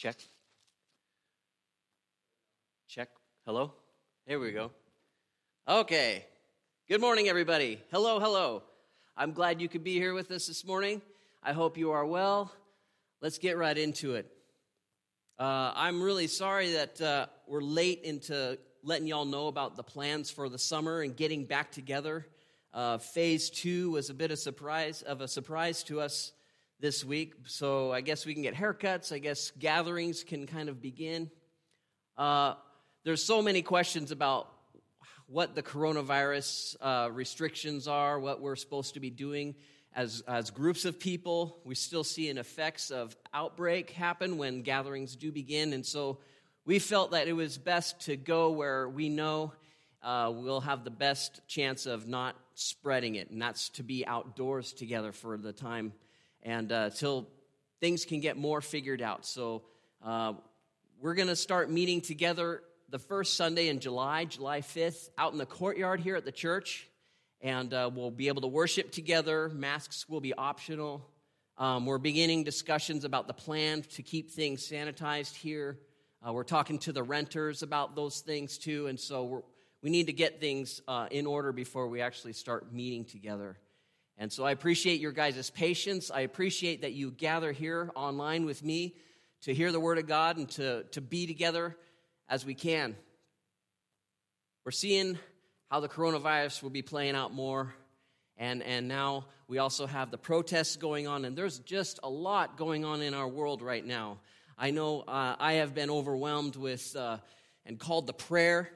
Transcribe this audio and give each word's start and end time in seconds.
Check. 0.00 0.16
Check. 2.88 3.10
Hello? 3.44 3.74
There 4.26 4.40
we 4.40 4.50
go. 4.50 4.70
Okay. 5.68 6.24
Good 6.88 7.02
morning, 7.02 7.28
everybody. 7.28 7.78
Hello, 7.92 8.18
hello. 8.18 8.62
I'm 9.14 9.32
glad 9.32 9.60
you 9.60 9.68
could 9.68 9.84
be 9.84 9.98
here 9.98 10.14
with 10.14 10.30
us 10.30 10.46
this 10.46 10.64
morning. 10.64 11.02
I 11.42 11.52
hope 11.52 11.76
you 11.76 11.90
are 11.90 12.06
well. 12.06 12.50
Let's 13.20 13.36
get 13.36 13.58
right 13.58 13.76
into 13.76 14.14
it. 14.14 14.26
Uh, 15.38 15.72
I'm 15.76 16.02
really 16.02 16.28
sorry 16.28 16.72
that 16.72 16.98
uh, 17.02 17.26
we're 17.46 17.60
late 17.60 18.00
into 18.02 18.56
letting 18.82 19.06
y'all 19.06 19.26
know 19.26 19.48
about 19.48 19.76
the 19.76 19.84
plans 19.84 20.30
for 20.30 20.48
the 20.48 20.58
summer 20.58 21.02
and 21.02 21.14
getting 21.14 21.44
back 21.44 21.72
together. 21.72 22.26
Uh, 22.72 22.96
phase 22.96 23.50
two 23.50 23.90
was 23.90 24.08
a 24.08 24.14
bit 24.14 24.30
of 24.30 24.38
surprise 24.38 25.02
of 25.02 25.20
a 25.20 25.28
surprise 25.28 25.82
to 25.82 26.00
us 26.00 26.32
this 26.80 27.04
week, 27.04 27.34
so 27.44 27.92
I 27.92 28.00
guess 28.00 28.24
we 28.24 28.32
can 28.32 28.42
get 28.42 28.54
haircuts. 28.54 29.12
I 29.12 29.18
guess 29.18 29.52
gatherings 29.58 30.24
can 30.24 30.46
kind 30.46 30.70
of 30.70 30.80
begin. 30.80 31.30
Uh, 32.16 32.54
there's 33.04 33.22
so 33.22 33.42
many 33.42 33.60
questions 33.60 34.10
about 34.10 34.50
what 35.26 35.54
the 35.54 35.62
coronavirus 35.62 36.76
uh, 36.80 37.10
restrictions 37.12 37.86
are, 37.86 38.18
what 38.18 38.40
we're 38.40 38.56
supposed 38.56 38.94
to 38.94 39.00
be 39.00 39.10
doing 39.10 39.54
as, 39.94 40.22
as 40.26 40.50
groups 40.50 40.86
of 40.86 40.98
people. 40.98 41.58
We 41.64 41.74
still 41.74 42.04
see 42.04 42.30
an 42.30 42.38
effects 42.38 42.90
of 42.90 43.14
outbreak 43.34 43.90
happen 43.90 44.38
when 44.38 44.62
gatherings 44.62 45.16
do 45.16 45.30
begin, 45.30 45.74
and 45.74 45.84
so 45.84 46.18
we 46.64 46.78
felt 46.78 47.10
that 47.10 47.28
it 47.28 47.34
was 47.34 47.58
best 47.58 48.00
to 48.02 48.16
go 48.16 48.50
where 48.50 48.88
we 48.88 49.10
know 49.10 49.52
uh, 50.02 50.32
we'll 50.34 50.62
have 50.62 50.84
the 50.84 50.90
best 50.90 51.46
chance 51.46 51.84
of 51.84 52.08
not 52.08 52.36
spreading 52.54 53.16
it, 53.16 53.30
and 53.30 53.42
that's 53.42 53.68
to 53.70 53.82
be 53.82 54.06
outdoors 54.06 54.72
together 54.72 55.12
for 55.12 55.36
the 55.36 55.52
time 55.52 55.92
and 56.42 56.70
uh, 56.72 56.90
till 56.90 57.28
things 57.80 58.04
can 58.04 58.20
get 58.20 58.36
more 58.36 58.60
figured 58.60 59.02
out. 59.02 59.26
So 59.26 59.62
uh, 60.04 60.34
we're 61.00 61.14
going 61.14 61.28
to 61.28 61.36
start 61.36 61.70
meeting 61.70 62.00
together 62.00 62.62
the 62.90 62.98
first 62.98 63.36
Sunday 63.36 63.68
in 63.68 63.78
July, 63.80 64.24
July 64.24 64.60
5th, 64.60 65.10
out 65.16 65.32
in 65.32 65.38
the 65.38 65.46
courtyard 65.46 66.00
here 66.00 66.16
at 66.16 66.24
the 66.24 66.32
church, 66.32 66.88
and 67.40 67.72
uh, 67.72 67.88
we'll 67.92 68.10
be 68.10 68.28
able 68.28 68.42
to 68.42 68.48
worship 68.48 68.90
together. 68.90 69.48
Masks 69.50 70.08
will 70.08 70.20
be 70.20 70.34
optional. 70.34 71.06
Um, 71.56 71.86
we're 71.86 71.98
beginning 71.98 72.42
discussions 72.44 73.04
about 73.04 73.26
the 73.26 73.34
plan 73.34 73.82
to 73.82 74.02
keep 74.02 74.30
things 74.30 74.66
sanitized 74.68 75.36
here. 75.36 75.78
Uh, 76.26 76.32
we're 76.32 76.42
talking 76.42 76.78
to 76.80 76.92
the 76.92 77.02
renters 77.02 77.62
about 77.62 77.94
those 77.94 78.20
things 78.20 78.58
too, 78.58 78.88
and 78.88 78.98
so 78.98 79.44
we 79.82 79.90
need 79.90 80.06
to 80.06 80.12
get 80.12 80.40
things 80.40 80.82
uh, 80.88 81.06
in 81.10 81.26
order 81.26 81.52
before 81.52 81.86
we 81.88 82.00
actually 82.00 82.32
start 82.32 82.72
meeting 82.72 83.04
together. 83.04 83.56
And 84.20 84.30
so 84.30 84.44
I 84.44 84.50
appreciate 84.50 85.00
your 85.00 85.12
guys' 85.12 85.48
patience. 85.48 86.10
I 86.10 86.20
appreciate 86.20 86.82
that 86.82 86.92
you 86.92 87.10
gather 87.10 87.52
here 87.52 87.90
online 87.96 88.44
with 88.44 88.62
me 88.62 88.94
to 89.44 89.54
hear 89.54 89.72
the 89.72 89.80
Word 89.80 89.96
of 89.96 90.06
God 90.06 90.36
and 90.36 90.46
to, 90.50 90.82
to 90.90 91.00
be 91.00 91.26
together 91.26 91.74
as 92.28 92.44
we 92.44 92.52
can. 92.52 92.96
We're 94.66 94.72
seeing 94.72 95.18
how 95.70 95.80
the 95.80 95.88
coronavirus 95.88 96.62
will 96.62 96.68
be 96.68 96.82
playing 96.82 97.14
out 97.14 97.32
more. 97.32 97.74
And, 98.36 98.62
and 98.62 98.88
now 98.88 99.24
we 99.48 99.56
also 99.56 99.86
have 99.86 100.10
the 100.10 100.18
protests 100.18 100.76
going 100.76 101.08
on, 101.08 101.24
and 101.24 101.34
there's 101.34 101.58
just 101.60 101.98
a 102.02 102.10
lot 102.10 102.58
going 102.58 102.84
on 102.84 103.00
in 103.00 103.14
our 103.14 103.26
world 103.26 103.62
right 103.62 103.84
now. 103.84 104.18
I 104.58 104.70
know 104.70 105.00
uh, 105.00 105.36
I 105.38 105.54
have 105.54 105.74
been 105.74 105.88
overwhelmed 105.88 106.56
with 106.56 106.94
uh, 106.94 107.16
and 107.64 107.78
called 107.78 108.06
the 108.06 108.12
prayer 108.12 108.68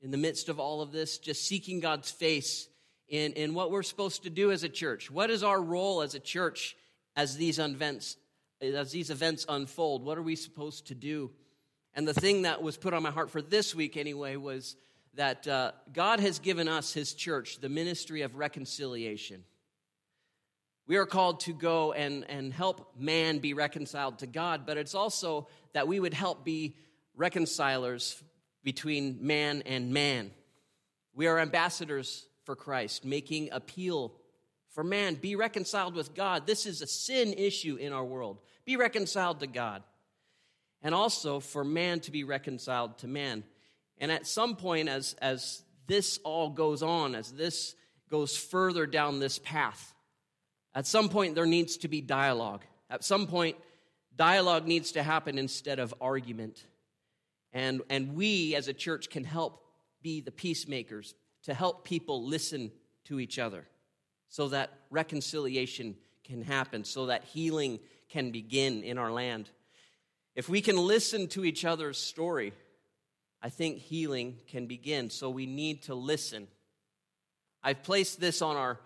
in 0.00 0.12
the 0.12 0.16
midst 0.16 0.48
of 0.48 0.60
all 0.60 0.80
of 0.80 0.92
this, 0.92 1.18
just 1.18 1.44
seeking 1.44 1.80
God's 1.80 2.12
face 2.12 2.68
in, 3.10 3.32
in 3.32 3.52
what 3.54 3.70
we're 3.70 3.82
supposed 3.82 4.22
to 4.22 4.30
do 4.30 4.52
as 4.52 4.62
a 4.62 4.68
church. 4.68 5.10
What 5.10 5.28
is 5.30 5.42
our 5.42 5.60
role 5.60 6.00
as 6.00 6.14
a 6.14 6.20
church 6.20 6.76
as 7.16 7.36
these 7.36 7.58
events 7.58 8.16
as 8.62 8.92
these 8.92 9.10
events 9.10 9.46
unfold? 9.48 10.04
What 10.04 10.18
are 10.18 10.22
we 10.22 10.36
supposed 10.36 10.88
to 10.88 10.94
do? 10.94 11.30
And 11.94 12.06
the 12.06 12.14
thing 12.14 12.42
that 12.42 12.62
was 12.62 12.76
put 12.76 12.94
on 12.94 13.02
my 13.02 13.10
heart 13.10 13.30
for 13.30 13.42
this 13.42 13.74
week, 13.74 13.96
anyway, 13.96 14.36
was 14.36 14.76
that 15.14 15.48
uh, 15.48 15.72
God 15.92 16.20
has 16.20 16.38
given 16.38 16.68
us, 16.68 16.92
His 16.92 17.14
church, 17.14 17.60
the 17.60 17.70
ministry 17.70 18.22
of 18.22 18.36
reconciliation. 18.36 19.44
We 20.86 20.96
are 20.96 21.06
called 21.06 21.40
to 21.40 21.54
go 21.54 21.92
and, 21.92 22.28
and 22.28 22.52
help 22.52 22.94
man 22.98 23.38
be 23.38 23.54
reconciled 23.54 24.18
to 24.18 24.26
God, 24.26 24.66
but 24.66 24.76
it's 24.76 24.94
also 24.94 25.48
that 25.72 25.88
we 25.88 25.98
would 25.98 26.14
help 26.14 26.44
be 26.44 26.76
reconcilers 27.16 28.22
between 28.62 29.26
man 29.26 29.62
and 29.66 29.92
man. 29.92 30.32
We 31.14 31.28
are 31.28 31.38
ambassadors 31.38 32.26
for 32.50 32.56
Christ, 32.56 33.04
making 33.04 33.50
appeal 33.52 34.12
for 34.70 34.82
man. 34.82 35.14
Be 35.14 35.36
reconciled 35.36 35.94
with 35.94 36.16
God. 36.16 36.48
This 36.48 36.66
is 36.66 36.82
a 36.82 36.86
sin 36.88 37.32
issue 37.32 37.76
in 37.76 37.92
our 37.92 38.04
world. 38.04 38.38
Be 38.64 38.74
reconciled 38.76 39.38
to 39.38 39.46
God. 39.46 39.84
And 40.82 40.92
also 40.92 41.38
for 41.38 41.62
man 41.62 42.00
to 42.00 42.10
be 42.10 42.24
reconciled 42.24 42.98
to 42.98 43.06
man. 43.06 43.44
And 43.98 44.10
at 44.10 44.26
some 44.26 44.56
point, 44.56 44.88
as, 44.88 45.14
as 45.22 45.62
this 45.86 46.18
all 46.24 46.50
goes 46.50 46.82
on, 46.82 47.14
as 47.14 47.30
this 47.30 47.76
goes 48.10 48.36
further 48.36 48.84
down 48.84 49.20
this 49.20 49.38
path, 49.38 49.94
at 50.74 50.88
some 50.88 51.08
point 51.08 51.36
there 51.36 51.46
needs 51.46 51.76
to 51.76 51.86
be 51.86 52.00
dialogue. 52.00 52.64
At 52.90 53.04
some 53.04 53.28
point, 53.28 53.56
dialogue 54.16 54.66
needs 54.66 54.90
to 54.92 55.04
happen 55.04 55.38
instead 55.38 55.78
of 55.78 55.94
argument. 56.00 56.66
And, 57.52 57.82
and 57.88 58.16
we 58.16 58.56
as 58.56 58.66
a 58.66 58.72
church 58.72 59.08
can 59.08 59.22
help 59.22 59.62
be 60.02 60.20
the 60.20 60.32
peacemakers 60.32 61.14
to 61.44 61.54
help 61.54 61.84
people 61.84 62.26
listen 62.26 62.70
to 63.04 63.20
each 63.20 63.38
other 63.38 63.66
so 64.28 64.48
that 64.48 64.70
reconciliation 64.90 65.96
can 66.24 66.42
happen, 66.42 66.84
so 66.84 67.06
that 67.06 67.24
healing 67.24 67.80
can 68.08 68.30
begin 68.30 68.82
in 68.82 68.98
our 68.98 69.10
land. 69.10 69.50
If 70.34 70.48
we 70.48 70.60
can 70.60 70.76
listen 70.76 71.26
to 71.28 71.44
each 71.44 71.64
other's 71.64 71.98
story, 71.98 72.52
I 73.42 73.48
think 73.48 73.78
healing 73.78 74.38
can 74.48 74.66
begin. 74.66 75.10
So 75.10 75.30
we 75.30 75.46
need 75.46 75.84
to 75.84 75.94
listen. 75.94 76.46
I've 77.62 77.82
placed 77.82 78.20
this 78.20 78.42
on 78.42 78.56
our 78.56 78.78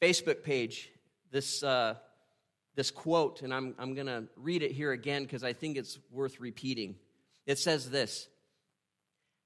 Facebook 0.00 0.42
page, 0.42 0.90
this, 1.30 1.62
uh, 1.62 1.94
this 2.74 2.90
quote, 2.90 3.42
and 3.42 3.54
I'm, 3.54 3.74
I'm 3.78 3.94
going 3.94 4.08
to 4.08 4.24
read 4.36 4.62
it 4.62 4.72
here 4.72 4.92
again 4.92 5.22
because 5.22 5.44
I 5.44 5.52
think 5.52 5.76
it's 5.76 5.98
worth 6.10 6.40
repeating. 6.40 6.96
It 7.46 7.58
says 7.58 7.90
this 7.90 8.28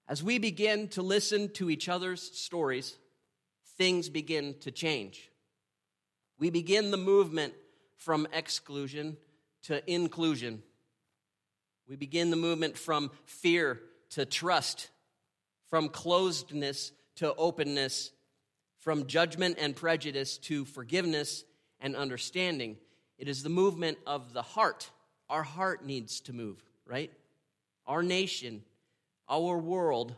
As 0.08 0.22
we 0.22 0.38
begin 0.38 0.88
to 0.88 1.02
listen 1.02 1.48
to 1.54 1.68
each 1.68 1.88
other's 1.88 2.22
stories, 2.22 2.96
things 3.76 4.08
begin 4.08 4.54
to 4.60 4.70
change. 4.70 5.30
We 6.38 6.50
begin 6.50 6.90
the 6.90 6.96
movement 6.96 7.54
from 7.96 8.28
exclusion 8.32 9.16
to 9.64 9.88
inclusion. 9.90 10.62
We 11.88 11.96
begin 11.96 12.30
the 12.30 12.36
movement 12.36 12.78
from 12.78 13.10
fear 13.24 13.80
to 14.10 14.24
trust, 14.24 14.90
from 15.70 15.88
closedness 15.88 16.92
to 17.16 17.34
openness, 17.34 18.12
from 18.78 19.06
judgment 19.06 19.58
and 19.60 19.74
prejudice 19.74 20.38
to 20.38 20.64
forgiveness 20.64 21.44
and 21.80 21.96
understanding. 21.96 22.76
It 23.18 23.28
is 23.28 23.42
the 23.42 23.48
movement 23.48 23.98
of 24.06 24.32
the 24.32 24.42
heart. 24.42 24.90
Our 25.28 25.42
heart 25.42 25.84
needs 25.84 26.20
to 26.22 26.32
move, 26.32 26.62
right? 26.86 27.10
Our 27.86 28.02
nation, 28.02 28.62
our 29.28 29.58
world 29.58 30.14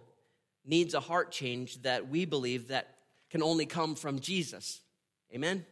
needs 0.64 0.94
a 0.94 1.00
heart 1.00 1.32
change 1.32 1.82
that 1.82 2.08
we 2.08 2.24
believe 2.24 2.68
that 2.68 2.94
can 3.30 3.42
only 3.42 3.66
come 3.66 3.94
from 3.94 4.20
Jesus. 4.20 4.80
Amen. 5.34 5.64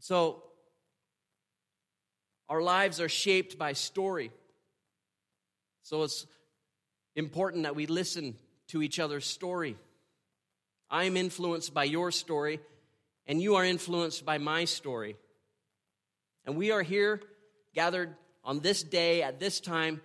So 0.00 0.42
our 2.48 2.62
lives 2.62 3.00
are 3.00 3.08
shaped 3.08 3.58
by 3.58 3.74
story. 3.74 4.30
So 5.82 6.02
it's 6.02 6.26
important 7.14 7.64
that 7.64 7.76
we 7.76 7.86
listen 7.86 8.34
to 8.68 8.82
each 8.82 8.98
other's 8.98 9.26
story. 9.26 9.76
I 10.90 11.04
am 11.04 11.16
influenced 11.16 11.72
by 11.72 11.84
your 11.84 12.10
story, 12.10 12.60
and 13.26 13.40
you 13.40 13.56
are 13.56 13.64
influenced 13.64 14.24
by 14.24 14.38
my 14.38 14.64
story. 14.64 15.16
And 16.44 16.56
we 16.56 16.72
are 16.72 16.82
here 16.82 17.20
gathered 17.74 18.14
on 18.42 18.60
this 18.60 18.82
day 18.82 19.22
at 19.22 19.38
this 19.38 19.60
time 19.60 20.00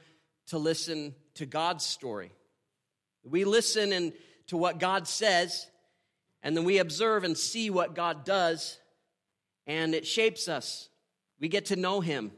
to 0.48 0.58
listen 0.58 1.16
to 1.36 1.46
God's 1.46 1.86
story. 1.86 2.32
We 3.24 3.46
listen 3.46 3.92
and 3.92 4.14
to 4.48 4.58
what 4.58 4.80
God 4.80 5.08
says, 5.08 5.68
and 6.44 6.56
then 6.56 6.64
we 6.64 6.78
observe 6.78 7.24
and 7.24 7.38
see 7.38 7.70
what 7.70 7.96
God 7.96 8.24
does, 8.24 8.78
and 9.66 9.96
it 9.96 10.06
shapes 10.06 10.48
us. 10.48 10.90
We 11.40 11.48
get 11.48 11.66
to 11.68 11.76
know 11.76 12.02
Him. 12.02 12.32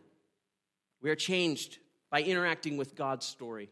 We 1.02 1.10
are 1.10 1.16
changed 1.16 1.80
by 2.10 2.22
interacting 2.22 2.78
with 2.78 2.96
God's 2.96 3.26
story. 3.26 3.70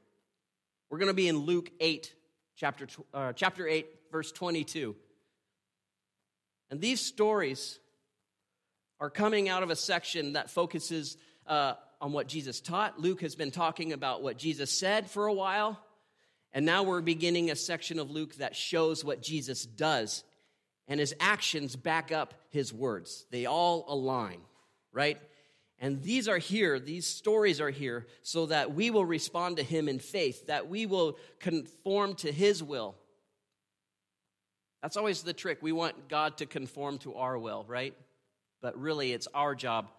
We're 0.90 0.98
going 0.98 1.08
to 1.08 1.14
be 1.14 1.30
in 1.30 1.38
Luke 1.38 1.72
8, 1.80 2.14
chapter, 2.58 2.88
uh, 3.14 3.34
chapter 3.34 3.68
8, 3.68 3.88
verse 4.12 4.32
22. 4.32 4.96
And 6.70 6.82
these 6.82 7.00
stories 7.00 7.80
are 9.00 9.10
coming 9.10 9.50
out 9.50 9.64
of 9.64 9.70
a 9.70 9.76
section 9.76 10.34
that 10.34 10.50
focuses 10.50 11.18
uh, 11.48 11.74
on 12.02 12.12
what 12.12 12.28
Jesus 12.28 12.62
taught. 12.62 13.00
Luke 13.00 13.22
has 13.22 13.36
been 13.36 13.52
talking 13.52 13.94
about 13.94 14.22
what 14.22 14.38
Jesus 14.38 14.72
said 14.72 15.10
for 15.10 15.28
a 15.28 15.34
while. 15.34 15.80
And 16.54 16.66
now 16.66 16.84
we're 16.84 17.02
beginning 17.02 17.52
a 17.52 17.56
section 17.56 18.00
of 18.00 18.12
Luke 18.12 18.36
that 18.36 18.56
shows 18.56 19.04
what 19.04 19.22
Jesus 19.22 19.66
does. 19.66 20.24
And 20.88 21.00
his 21.00 21.16
actions 21.20 21.76
back 21.76 22.12
up 22.12 22.34
his 22.50 22.72
words. 22.72 23.26
They 23.32 23.46
all 23.46 23.86
align, 23.88 24.40
right? 24.94 25.20
And 25.80 26.02
these 26.02 26.28
are 26.30 26.38
here, 26.38 26.80
these 26.80 27.06
stories 27.06 27.60
are 27.60 27.70
here, 27.70 28.08
so 28.22 28.46
that 28.46 28.74
we 28.74 28.92
will 28.92 29.04
respond 29.04 29.58
to 29.58 29.64
him 29.64 29.90
in 29.90 30.00
faith, 30.00 30.48
that 30.48 30.70
we 30.70 30.86
will 30.86 31.18
conform 31.40 32.16
to 32.16 32.32
his 32.32 32.64
will. 32.64 32.96
That's 34.82 34.96
always 34.96 35.24
the 35.24 35.34
trick. 35.34 35.58
We 35.62 35.72
want 35.72 36.08
God 36.08 36.38
to 36.38 36.46
conform 36.46 37.00
to 37.00 37.16
our 37.16 37.38
will, 37.38 37.66
right? 37.68 37.94
But 38.62 38.80
really, 38.80 39.12
it's 39.12 39.28
our 39.34 39.56
job 39.56 39.90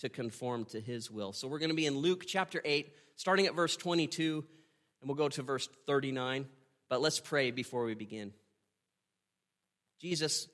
to 0.00 0.08
conform 0.08 0.64
to 0.66 0.80
his 0.80 1.10
will. 1.10 1.32
So 1.32 1.48
we're 1.48 1.58
going 1.58 1.70
to 1.70 1.76
be 1.76 1.86
in 1.86 1.96
Luke 1.96 2.24
chapter 2.26 2.60
8, 2.64 2.92
starting 3.16 3.46
at 3.46 3.54
verse 3.54 3.76
22, 3.76 4.44
and 5.00 5.08
we'll 5.08 5.16
go 5.16 5.28
to 5.28 5.42
verse 5.42 5.68
39. 5.86 6.46
But 6.88 7.00
let's 7.00 7.20
pray 7.20 7.50
before 7.50 7.84
we 7.84 7.94
begin. 7.94 8.32
Jesus, 10.00 10.48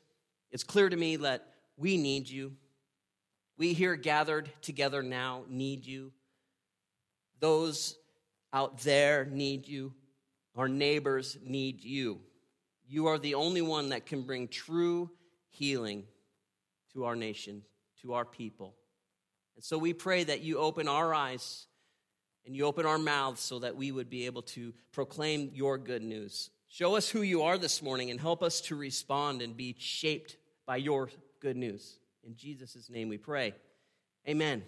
it's 0.50 0.64
clear 0.64 0.88
to 0.88 0.96
me 0.96 1.16
that 1.16 1.46
we 1.76 1.96
need 1.96 2.28
you. 2.28 2.52
We 3.58 3.72
here 3.72 3.96
gathered 3.96 4.50
together 4.62 5.02
now 5.02 5.44
need 5.48 5.84
you. 5.84 6.12
Those 7.40 7.96
out 8.52 8.78
there 8.80 9.24
need 9.24 9.66
you. 9.66 9.92
Our 10.54 10.68
neighbors 10.68 11.36
need 11.44 11.82
you. 11.82 12.20
You 12.86 13.06
are 13.06 13.18
the 13.18 13.34
only 13.34 13.62
one 13.62 13.88
that 13.88 14.06
can 14.06 14.22
bring 14.22 14.48
true 14.48 15.10
healing 15.50 16.04
to 16.92 17.04
our 17.04 17.16
nation, 17.16 17.62
to 18.02 18.14
our 18.14 18.24
people. 18.24 18.74
And 19.56 19.64
so 19.64 19.78
we 19.78 19.92
pray 19.92 20.24
that 20.24 20.42
you 20.42 20.58
open 20.58 20.88
our 20.88 21.14
eyes 21.14 21.66
and 22.44 22.56
you 22.56 22.64
open 22.64 22.86
our 22.86 22.98
mouths 22.98 23.40
so 23.40 23.60
that 23.60 23.76
we 23.76 23.92
would 23.92 24.10
be 24.10 24.26
able 24.26 24.42
to 24.42 24.72
proclaim 24.92 25.50
your 25.54 25.78
good 25.78 26.02
news. 26.02 26.50
Show 26.68 26.96
us 26.96 27.08
who 27.08 27.22
you 27.22 27.42
are 27.42 27.58
this 27.58 27.82
morning 27.82 28.10
and 28.10 28.20
help 28.20 28.42
us 28.42 28.60
to 28.62 28.76
respond 28.76 29.42
and 29.42 29.56
be 29.56 29.76
shaped 29.78 30.36
by 30.66 30.76
your 30.76 31.10
good 31.40 31.56
news. 31.56 31.98
In 32.24 32.34
Jesus' 32.36 32.88
name 32.88 33.08
we 33.08 33.18
pray. 33.18 33.54
Amen. 34.28 34.62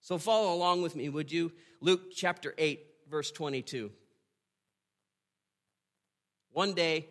So 0.00 0.18
follow 0.18 0.54
along 0.54 0.82
with 0.82 0.96
me, 0.96 1.08
would 1.08 1.30
you? 1.30 1.52
Luke 1.80 2.12
chapter 2.14 2.54
8, 2.58 2.80
verse 3.08 3.30
22. 3.30 3.90
One 6.52 6.74
day, 6.74 7.08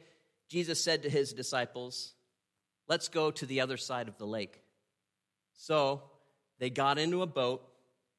Jesus 0.49 0.83
said 0.83 1.03
to 1.03 1.09
his 1.09 1.33
disciples, 1.33 2.13
Let's 2.87 3.07
go 3.07 3.31
to 3.31 3.45
the 3.45 3.61
other 3.61 3.77
side 3.77 4.07
of 4.07 4.17
the 4.17 4.27
lake. 4.27 4.61
So 5.53 6.03
they 6.59 6.69
got 6.69 6.97
into 6.97 7.21
a 7.21 7.27
boat 7.27 7.67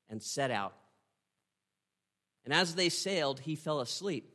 and 0.09 0.23
set 0.23 0.50
out. 0.50 0.75
And 2.44 2.55
as 2.55 2.75
they 2.75 2.88
sailed, 2.88 3.41
he 3.41 3.56
fell 3.56 3.81
asleep. 3.81 4.33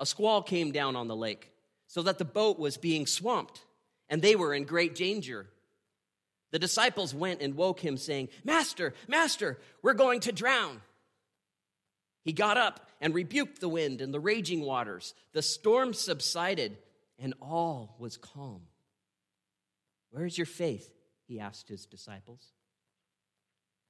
A 0.00 0.06
squall 0.06 0.42
came 0.42 0.70
down 0.72 0.96
on 0.96 1.08
the 1.08 1.16
lake, 1.16 1.50
so 1.86 2.02
that 2.02 2.18
the 2.18 2.24
boat 2.24 2.58
was 2.58 2.76
being 2.76 3.06
swamped, 3.06 3.64
and 4.08 4.22
they 4.22 4.36
were 4.36 4.54
in 4.54 4.64
great 4.64 4.94
danger. 4.94 5.46
The 6.52 6.58
disciples 6.58 7.14
went 7.14 7.40
and 7.42 7.56
woke 7.56 7.80
him, 7.80 7.96
saying, 7.96 8.28
Master, 8.44 8.94
Master, 9.08 9.58
we're 9.82 9.94
going 9.94 10.20
to 10.20 10.32
drown. 10.32 10.80
He 12.24 12.32
got 12.32 12.56
up 12.56 12.88
and 13.00 13.12
rebuked 13.12 13.60
the 13.60 13.68
wind 13.68 14.00
and 14.00 14.14
the 14.14 14.20
raging 14.20 14.60
waters. 14.60 15.14
The 15.32 15.42
storm 15.42 15.94
subsided, 15.94 16.78
and 17.18 17.34
all 17.40 17.96
was 17.98 18.16
calm. 18.16 18.62
Where 20.10 20.24
is 20.24 20.38
your 20.38 20.46
faith? 20.46 20.90
He 21.26 21.40
asked 21.40 21.68
his 21.68 21.86
disciples. 21.86 22.53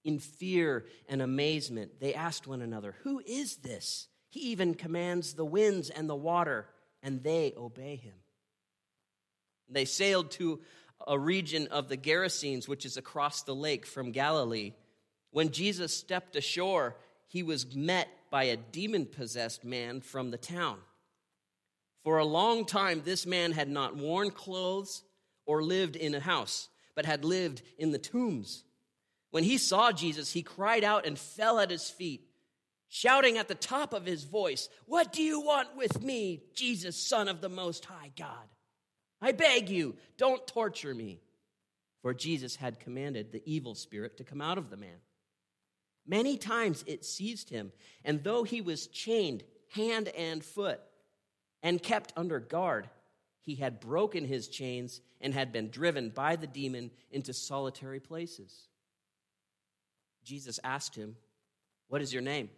In 0.04 0.18
fear 0.18 0.84
and 1.08 1.22
amazement, 1.22 1.98
they 1.98 2.14
asked 2.14 2.46
one 2.46 2.60
another, 2.60 2.94
Who 3.02 3.22
is 3.26 3.56
this? 3.56 4.08
He 4.28 4.40
even 4.50 4.74
commands 4.74 5.34
the 5.34 5.44
winds 5.44 5.90
and 5.90 6.08
the 6.08 6.14
water, 6.14 6.66
and 7.02 7.22
they 7.22 7.54
obey 7.56 7.96
him. 7.96 8.14
They 9.68 9.86
sailed 9.86 10.30
to 10.32 10.60
a 11.06 11.18
region 11.18 11.68
of 11.68 11.88
the 11.88 11.96
Gerasenes, 11.96 12.68
which 12.68 12.84
is 12.84 12.96
across 12.96 13.42
the 13.42 13.54
lake 13.54 13.86
from 13.86 14.12
Galilee. 14.12 14.72
When 15.30 15.50
Jesus 15.50 15.96
stepped 15.96 16.36
ashore, 16.36 16.96
he 17.26 17.42
was 17.42 17.74
met 17.74 18.08
by 18.30 18.44
a 18.44 18.56
demon 18.56 19.06
possessed 19.06 19.64
man 19.64 20.00
from 20.00 20.30
the 20.30 20.38
town. 20.38 20.78
For 22.04 22.18
a 22.18 22.24
long 22.24 22.66
time, 22.66 23.02
this 23.04 23.24
man 23.24 23.52
had 23.52 23.68
not 23.68 23.96
worn 23.96 24.30
clothes 24.30 25.02
or 25.46 25.62
lived 25.62 25.96
in 25.96 26.14
a 26.14 26.20
house, 26.20 26.68
but 26.94 27.06
had 27.06 27.24
lived 27.24 27.62
in 27.78 27.92
the 27.92 27.98
tombs. 27.98 28.64
When 29.34 29.42
he 29.42 29.58
saw 29.58 29.90
Jesus, 29.90 30.32
he 30.32 30.44
cried 30.44 30.84
out 30.84 31.06
and 31.06 31.18
fell 31.18 31.58
at 31.58 31.68
his 31.68 31.90
feet, 31.90 32.28
shouting 32.88 33.36
at 33.36 33.48
the 33.48 33.56
top 33.56 33.92
of 33.92 34.06
his 34.06 34.22
voice, 34.22 34.68
What 34.86 35.12
do 35.12 35.24
you 35.24 35.40
want 35.40 35.76
with 35.76 36.00
me, 36.00 36.44
Jesus, 36.54 36.96
Son 36.96 37.26
of 37.26 37.40
the 37.40 37.48
Most 37.48 37.84
High 37.84 38.12
God? 38.16 38.46
I 39.20 39.32
beg 39.32 39.68
you, 39.68 39.96
don't 40.18 40.46
torture 40.46 40.94
me. 40.94 41.20
For 42.00 42.14
Jesus 42.14 42.54
had 42.54 42.78
commanded 42.78 43.32
the 43.32 43.42
evil 43.44 43.74
spirit 43.74 44.18
to 44.18 44.24
come 44.24 44.40
out 44.40 44.56
of 44.56 44.70
the 44.70 44.76
man. 44.76 45.00
Many 46.06 46.36
times 46.36 46.84
it 46.86 47.04
seized 47.04 47.50
him, 47.50 47.72
and 48.04 48.22
though 48.22 48.44
he 48.44 48.60
was 48.60 48.86
chained 48.86 49.42
hand 49.72 50.10
and 50.10 50.44
foot 50.44 50.80
and 51.60 51.82
kept 51.82 52.12
under 52.16 52.38
guard, 52.38 52.88
he 53.40 53.56
had 53.56 53.80
broken 53.80 54.26
his 54.26 54.46
chains 54.46 55.00
and 55.20 55.34
had 55.34 55.50
been 55.50 55.70
driven 55.70 56.10
by 56.10 56.36
the 56.36 56.46
demon 56.46 56.92
into 57.10 57.32
solitary 57.32 57.98
places. 57.98 58.68
Jesus 60.24 60.58
asked 60.64 60.96
him, 60.96 61.16
What 61.88 62.02
is 62.02 62.12
your 62.12 62.22
name? 62.22 62.50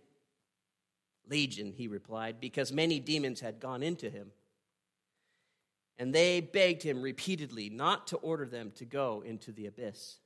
Legion, 1.29 1.73
he 1.73 1.89
replied, 1.89 2.41
because 2.41 2.73
many 2.73 3.01
demons 3.01 3.41
had 3.41 3.61
gone 3.61 3.83
into 3.83 4.09
him. 4.09 4.31
And 5.99 6.15
they 6.15 6.41
begged 6.41 6.83
him 6.83 7.03
repeatedly 7.03 7.71
not 7.71 8.07
to 8.09 8.17
order 8.19 8.47
them 8.47 8.73
to 8.77 8.85
go 8.85 9.23
into 9.27 9.51
the 9.51 9.67
abyss. 9.67 10.19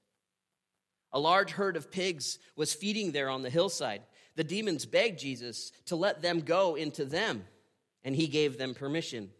A 1.13 1.21
large 1.21 1.53
herd 1.53 1.77
of 1.77 1.91
pigs 1.91 2.39
was 2.57 2.75
feeding 2.75 3.13
there 3.13 3.31
on 3.31 3.43
the 3.43 3.51
hillside. 3.51 4.03
The 4.37 4.45
demons 4.45 4.87
begged 4.87 5.19
Jesus 5.19 5.73
to 5.87 5.97
let 5.97 6.23
them 6.23 6.41
go 6.41 6.77
into 6.77 7.05
them, 7.05 7.45
and 8.05 8.15
he 8.15 8.29
gave 8.29 8.59
them 8.59 8.75
permission. 8.75 9.31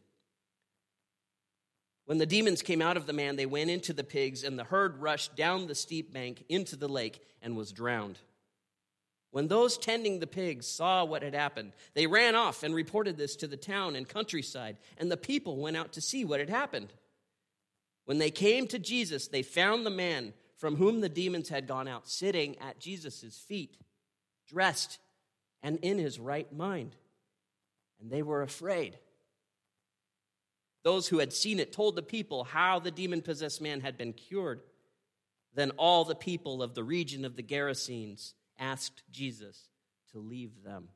When 2.11 2.19
the 2.19 2.27
demons 2.27 2.61
came 2.61 2.83
out 2.83 2.97
of 2.97 3.07
the 3.07 3.13
man, 3.13 3.37
they 3.37 3.47
went 3.47 3.71
into 3.71 3.93
the 3.93 4.03
pigs, 4.03 4.43
and 4.43 4.59
the 4.59 4.65
herd 4.65 4.99
rushed 4.99 5.37
down 5.37 5.69
the 5.69 5.77
steep 5.77 6.13
bank 6.13 6.43
into 6.49 6.75
the 6.75 6.89
lake 6.89 7.23
and 7.41 7.57
was 7.57 7.71
drowned. 7.71 8.19
When 9.31 9.47
those 9.47 9.79
tending 9.79 10.19
the 10.19 10.27
pigs 10.27 10.67
saw 10.67 11.05
what 11.05 11.23
had 11.23 11.35
happened, 11.35 11.73
they 11.95 12.09
ran 12.09 12.35
off 12.35 12.65
and 12.65 12.75
reported 12.75 13.17
this 13.17 13.37
to 13.37 13.47
the 13.47 13.57
town 13.57 13.95
and 13.95 14.09
countryside, 14.09 14.79
and 14.99 15.09
the 15.09 15.17
people 15.17 15.59
went 15.59 15.77
out 15.77 15.93
to 15.93 16.01
see 16.01 16.25
what 16.25 16.41
had 16.41 16.51
happened. 16.51 16.93
When 18.07 18.19
they 18.19 18.33
came 18.33 18.67
to 18.67 18.81
Jesus, 18.81 19.29
they 19.29 19.45
found 19.45 19.87
the 19.87 19.91
man 19.91 20.33
from 20.57 20.75
whom 20.75 21.03
the 21.03 21.09
demons 21.09 21.49
had 21.49 21.69
gone 21.69 21.87
out 21.87 22.09
sitting 22.09 22.59
at 22.59 22.81
Jesus' 22.81 23.39
feet, 23.39 23.77
dressed 24.49 24.99
and 25.63 25.79
in 25.81 25.97
his 25.99 26.19
right 26.19 26.53
mind. 26.53 26.97
And 28.01 28.11
they 28.11 28.23
were 28.23 28.43
afraid. 28.43 28.99
Those 30.83 31.09
who 31.09 31.19
had 31.19 31.33
seen 31.33 31.61
it 31.61 31.73
told 31.73 31.97
the 31.97 32.03
people 32.03 32.45
how 32.45 32.79
the 32.79 32.91
demon 32.91 33.21
possessed 33.23 33.61
man 33.61 33.81
had 33.81 33.99
been 33.99 34.13
cured. 34.13 34.61
Then 35.55 35.71
all 35.73 36.05
the 36.05 36.15
people 36.15 36.63
of 36.63 36.75
the 36.75 36.85
region 36.85 37.25
of 37.25 37.37
the 37.37 37.43
Gerasenes 37.43 38.33
asked 38.59 39.03
Jesus 39.11 39.69
to 40.13 40.19
leave 40.19 40.63
them 40.65 40.89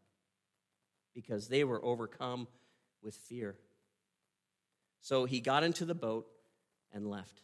because 1.14 1.48
they 1.48 1.64
were 1.64 1.84
overcome 1.84 2.48
with 3.02 3.14
fear. 3.14 3.56
So 5.00 5.26
he 5.26 5.40
got 5.40 5.64
into 5.64 5.84
the 5.84 5.94
boat 5.94 6.26
and 6.92 7.08
left. 7.08 7.42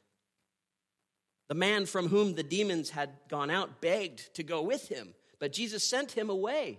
The 1.49 1.55
man 1.55 1.85
from 1.85 2.09
whom 2.09 2.35
the 2.35 2.43
demons 2.43 2.91
had 2.91 3.11
gone 3.29 3.51
out 3.51 3.81
begged 3.81 4.35
to 4.37 4.43
go 4.43 4.63
with 4.63 4.89
him, 4.89 5.15
but 5.39 5.53
Jesus 5.53 5.85
sent 5.85 6.13
him 6.13 6.31
away, 6.31 6.79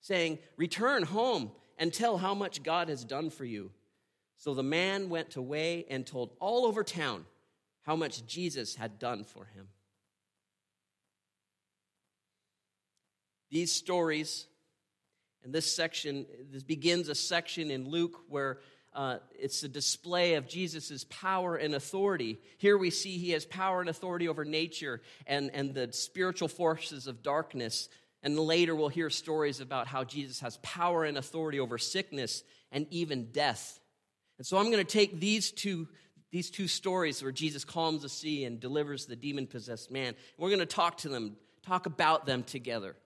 saying, 0.00 0.38
Return 0.56 1.02
home 1.02 1.50
and 1.78 1.92
tell 1.92 2.18
how 2.18 2.34
much 2.34 2.62
God 2.62 2.88
has 2.88 3.04
done 3.04 3.30
for 3.30 3.44
you. 3.44 3.70
So 4.42 4.54
the 4.54 4.62
man 4.64 5.08
went 5.08 5.36
away 5.36 5.86
and 5.88 6.04
told 6.04 6.34
all 6.40 6.66
over 6.66 6.82
town 6.82 7.26
how 7.82 7.94
much 7.94 8.26
Jesus 8.26 8.74
had 8.74 8.98
done 8.98 9.22
for 9.22 9.44
him. 9.44 9.68
These 13.52 13.70
stories, 13.70 14.48
and 15.44 15.52
this 15.52 15.72
section, 15.72 16.26
this 16.50 16.64
begins 16.64 17.08
a 17.08 17.14
section 17.14 17.70
in 17.70 17.88
Luke 17.88 18.18
where 18.28 18.58
uh, 18.92 19.18
it's 19.38 19.62
a 19.62 19.68
display 19.68 20.34
of 20.34 20.48
Jesus' 20.48 21.06
power 21.08 21.54
and 21.54 21.76
authority. 21.76 22.40
Here 22.58 22.76
we 22.76 22.90
see 22.90 23.18
he 23.18 23.30
has 23.30 23.44
power 23.44 23.80
and 23.80 23.88
authority 23.88 24.26
over 24.26 24.44
nature 24.44 25.02
and, 25.24 25.52
and 25.54 25.72
the 25.72 25.92
spiritual 25.92 26.48
forces 26.48 27.06
of 27.06 27.22
darkness. 27.22 27.88
And 28.24 28.36
later 28.36 28.74
we'll 28.74 28.88
hear 28.88 29.08
stories 29.08 29.60
about 29.60 29.86
how 29.86 30.02
Jesus 30.02 30.40
has 30.40 30.56
power 30.64 31.04
and 31.04 31.16
authority 31.16 31.60
over 31.60 31.78
sickness 31.78 32.42
and 32.72 32.88
even 32.90 33.30
death. 33.30 33.78
And 34.38 34.46
so 34.46 34.58
I'm 34.58 34.70
going 34.70 34.84
to 34.84 34.84
take 34.84 35.20
these 35.20 35.50
two, 35.50 35.88
these 36.30 36.50
two 36.50 36.68
stories 36.68 37.22
where 37.22 37.32
Jesus 37.32 37.64
calms 37.64 38.02
the 38.02 38.08
sea 38.08 38.44
and 38.44 38.58
delivers 38.58 39.06
the 39.06 39.16
demon 39.16 39.46
possessed 39.46 39.90
man. 39.90 40.14
We're 40.38 40.48
going 40.48 40.60
to 40.60 40.66
talk 40.66 40.98
to 40.98 41.08
them, 41.08 41.36
talk 41.62 41.86
about 41.86 42.26
them 42.26 42.42
together 42.42 42.96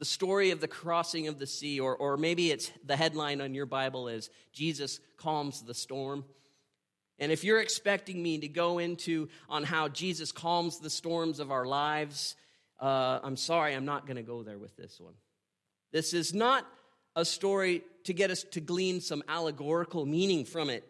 the 0.00 0.06
story 0.06 0.50
of 0.50 0.62
the 0.62 0.66
crossing 0.66 1.28
of 1.28 1.38
the 1.38 1.46
sea, 1.46 1.78
or, 1.78 1.94
or 1.94 2.16
maybe 2.16 2.50
it's 2.50 2.72
the 2.86 2.96
headline 2.96 3.42
on 3.42 3.54
your 3.54 3.66
Bible 3.66 4.08
is 4.08 4.30
Jesus 4.50 4.98
calms 5.18 5.60
the 5.60 5.74
storm. 5.74 6.24
And 7.18 7.30
if 7.30 7.44
you're 7.44 7.60
expecting 7.60 8.22
me 8.22 8.38
to 8.38 8.48
go 8.48 8.78
into 8.78 9.28
on 9.50 9.62
how 9.62 9.88
Jesus 9.88 10.32
calms 10.32 10.78
the 10.78 10.88
storms 10.88 11.38
of 11.38 11.50
our 11.50 11.66
lives, 11.66 12.34
uh, 12.80 13.20
I'm 13.22 13.36
sorry, 13.36 13.74
I'm 13.74 13.84
not 13.84 14.06
going 14.06 14.16
to 14.16 14.22
go 14.22 14.42
there 14.42 14.58
with 14.58 14.74
this 14.74 14.98
one. 14.98 15.12
This 15.92 16.14
is 16.14 16.32
not 16.32 16.66
a 17.16 17.24
story 17.24 17.82
to 18.04 18.12
get 18.12 18.30
us 18.30 18.44
to 18.52 18.60
glean 18.60 19.00
some 19.00 19.22
allegorical 19.28 20.06
meaning 20.06 20.44
from 20.44 20.70
it. 20.70 20.84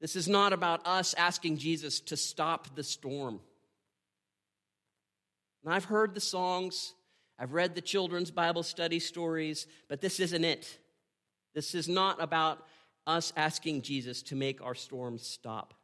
This 0.00 0.16
is 0.16 0.28
not 0.28 0.52
about 0.52 0.86
us 0.86 1.14
asking 1.14 1.58
Jesus 1.58 2.00
to 2.00 2.16
stop 2.16 2.74
the 2.74 2.82
storm. 2.82 3.40
And 5.62 5.74
I've 5.74 5.84
heard 5.84 6.14
the 6.14 6.20
songs, 6.20 6.94
I've 7.38 7.52
read 7.52 7.74
the 7.74 7.82
children's 7.82 8.30
Bible 8.30 8.62
study 8.62 8.98
stories, 8.98 9.66
but 9.88 10.00
this 10.00 10.20
isn't 10.20 10.44
it. 10.44 10.78
This 11.54 11.74
is 11.74 11.88
not 11.88 12.22
about 12.22 12.66
us 13.06 13.32
asking 13.36 13.82
Jesus 13.82 14.22
to 14.22 14.36
make 14.36 14.62
our 14.62 14.74
storms 14.74 15.26
stop. 15.26 15.74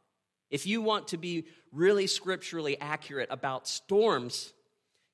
If 0.49 0.65
you 0.65 0.81
want 0.81 1.09
to 1.09 1.17
be 1.17 1.45
really 1.71 2.07
scripturally 2.07 2.79
accurate 2.79 3.27
about 3.31 3.67
storms, 3.67 4.53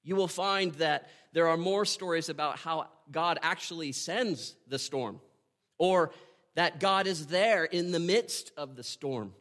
you 0.03 0.15
will 0.15 0.27
find 0.27 0.74
that 0.75 1.10
there 1.31 1.48
are 1.48 1.57
more 1.57 1.86
stories 1.86 2.29
about 2.29 2.60
how 2.60 2.88
God 3.12 3.39
actually 3.41 3.91
sends 3.91 4.55
the 4.67 4.79
storm, 4.79 5.19
or 5.77 6.12
that 6.55 6.79
God 6.79 7.07
is 7.07 7.27
there 7.27 7.63
in 7.63 7.91
the 7.91 8.00
midst 8.00 8.51
of 8.57 8.75
the 8.75 8.83
storm, 8.83 9.33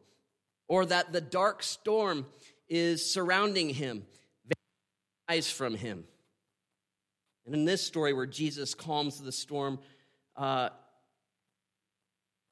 or 0.69 0.87
that 0.87 1.13
the 1.13 1.21
dark 1.21 1.63
storm 1.63 2.27
is 2.69 3.05
surrounding 3.05 3.69
him, 3.69 4.05
eyes 5.29 5.51
from 5.51 5.75
him. 5.75 6.05
And 7.45 7.55
in 7.55 7.65
this 7.65 7.83
story, 7.83 8.13
where 8.13 8.27
Jesus 8.27 8.75
calms 8.75 9.21
the 9.21 9.33
storm, 9.33 9.81
uh, 10.37 10.71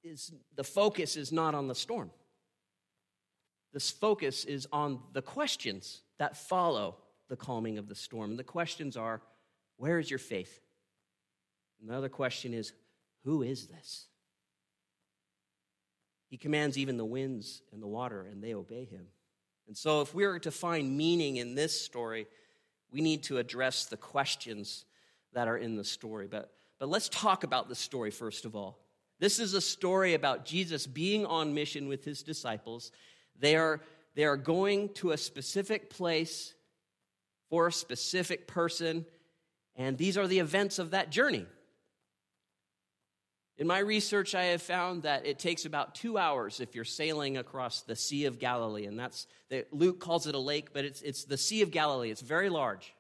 is 0.03 0.33
the 0.57 0.65
focus 0.65 1.17
is 1.17 1.31
not 1.31 1.55
on 1.55 1.69
the 1.69 1.75
storm. 1.75 2.11
This 3.73 3.91
focus 3.91 4.45
is 4.45 4.67
on 4.73 5.01
the 5.13 5.23
questions 5.23 6.03
that 6.19 6.37
follow 6.37 6.97
the 7.31 7.37
calming 7.37 7.79
of 7.79 7.89
the 7.89 7.95
storm. 7.95 8.31
And 8.31 8.39
the 8.39 8.45
questions 8.45 8.99
are 8.99 9.23
where 9.79 9.99
is 9.99 10.11
your 10.11 10.19
faith? 10.19 10.61
And 11.81 11.89
the 11.89 11.97
other 11.97 12.11
question 12.11 12.53
is 12.53 12.75
who 13.25 13.43
is 13.43 13.69
this? 13.69 14.09
He 16.29 16.37
commands 16.37 16.77
even 16.77 16.97
the 16.97 17.05
winds 17.05 17.63
and 17.73 17.83
the 17.83 17.87
water, 17.87 18.27
and 18.31 18.43
they 18.43 18.55
obey 18.55 18.85
him. 18.85 19.07
And 19.67 19.77
so, 19.77 20.01
if 20.01 20.15
we 20.15 20.25
are 20.25 20.39
to 20.41 20.51
find 20.51 20.97
meaning 20.97 21.37
in 21.37 21.55
this 21.55 21.81
story, 21.81 22.27
we 22.91 23.01
need 23.01 23.25
to 23.25 23.39
address 23.39 23.87
the 23.87 23.97
questions 23.97 24.85
that 25.33 25.49
are 25.49 25.57
in 25.57 25.77
the 25.77 25.85
story. 25.85 26.27
But, 26.29 26.53
but 26.79 26.89
let's 26.89 27.09
talk 27.09 27.45
about 27.45 27.69
the 27.69 27.75
story 27.75 28.11
first 28.11 28.45
of 28.45 28.55
all. 28.55 28.79
This 29.19 29.39
is 29.39 29.55
a 29.55 29.61
story 29.61 30.15
about 30.15 30.45
Jesus 30.45 30.87
being 30.87 31.27
on 31.27 31.55
mission 31.55 31.89
with 31.89 32.05
his 32.05 32.23
disciples. 32.23 32.91
They 33.39 33.55
are, 33.57 33.81
they 34.15 34.25
are 34.25 34.37
going 34.37 34.89
to 34.95 35.13
a 35.13 35.19
specific 35.19 35.91
place 35.91 36.55
for 37.51 37.67
a 37.67 37.73
specific 37.73 38.47
person, 38.47 39.05
and 39.77 39.99
these 39.99 40.17
are 40.17 40.27
the 40.27 40.39
events 40.39 40.79
of 40.79 40.93
that 40.93 41.11
journey. 41.11 41.47
In 43.59 43.67
my 43.67 43.81
research, 43.81 44.35
I 44.35 44.45
have 44.45 44.63
found 44.63 45.03
that 45.03 45.27
it 45.27 45.39
takes 45.39 45.67
about 45.67 45.95
two 45.95 46.17
hours 46.17 46.61
if 46.61 46.75
you're 46.75 46.85
sailing 46.85 47.37
across 47.37 47.83
the 47.83 47.95
Sea 47.95 48.25
of 48.25 48.39
Galilee, 48.39 48.87
and 48.87 48.99
that's 48.99 49.27
Luke 49.71 50.01
calls 50.01 50.27
it 50.27 50.35
a 50.35 50.39
lake, 50.39 50.73
but 50.73 50.87
it's, 50.87 51.03
it's 51.03 51.25
the 51.25 51.37
Sea 51.37 51.61
of 51.61 51.71
Galilee. 51.71 52.11
It's 52.11 52.23
very 52.23 52.49
large. 52.49 52.95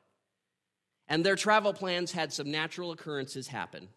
And 1.08 1.24
their 1.24 1.34
travel 1.34 1.72
plans 1.72 2.12
had 2.12 2.30
some 2.32 2.50
natural 2.50 2.92
occurrences 2.92 3.48
happen. 3.48 3.88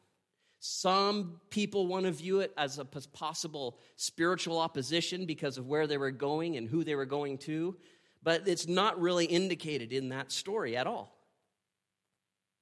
Some 0.59 1.41
people 1.49 1.87
want 1.87 2.05
to 2.05 2.11
view 2.13 2.39
it 2.39 2.53
as 2.57 2.79
a 2.79 2.85
possible 2.85 3.77
spiritual 3.97 4.57
opposition 4.57 5.25
because 5.25 5.57
of 5.57 5.67
where 5.67 5.85
they 5.85 5.97
were 5.97 6.11
going 6.11 6.55
and 6.55 6.69
who 6.69 6.85
they 6.85 6.95
were 6.95 7.05
going 7.05 7.39
to, 7.39 7.75
but 8.23 8.47
it's 8.47 8.67
not 8.67 8.99
really 8.99 9.25
indicated 9.25 9.91
in 9.91 10.09
that 10.09 10.31
story 10.31 10.77
at 10.77 10.87
all. 10.87 11.13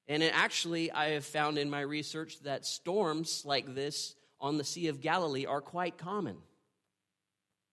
And 0.08 0.24
it 0.24 0.34
actually, 0.36 0.92
I 0.92 1.12
have 1.12 1.26
found 1.26 1.58
in 1.58 1.70
my 1.70 1.82
research 1.82 2.40
that 2.42 2.66
storms 2.66 3.44
like 3.46 3.76
this 3.76 4.16
on 4.40 4.58
the 4.58 4.64
Sea 4.64 4.88
of 4.88 5.00
Galilee 5.00 5.46
are 5.46 5.62
quite 5.62 5.98
common. 5.98 6.38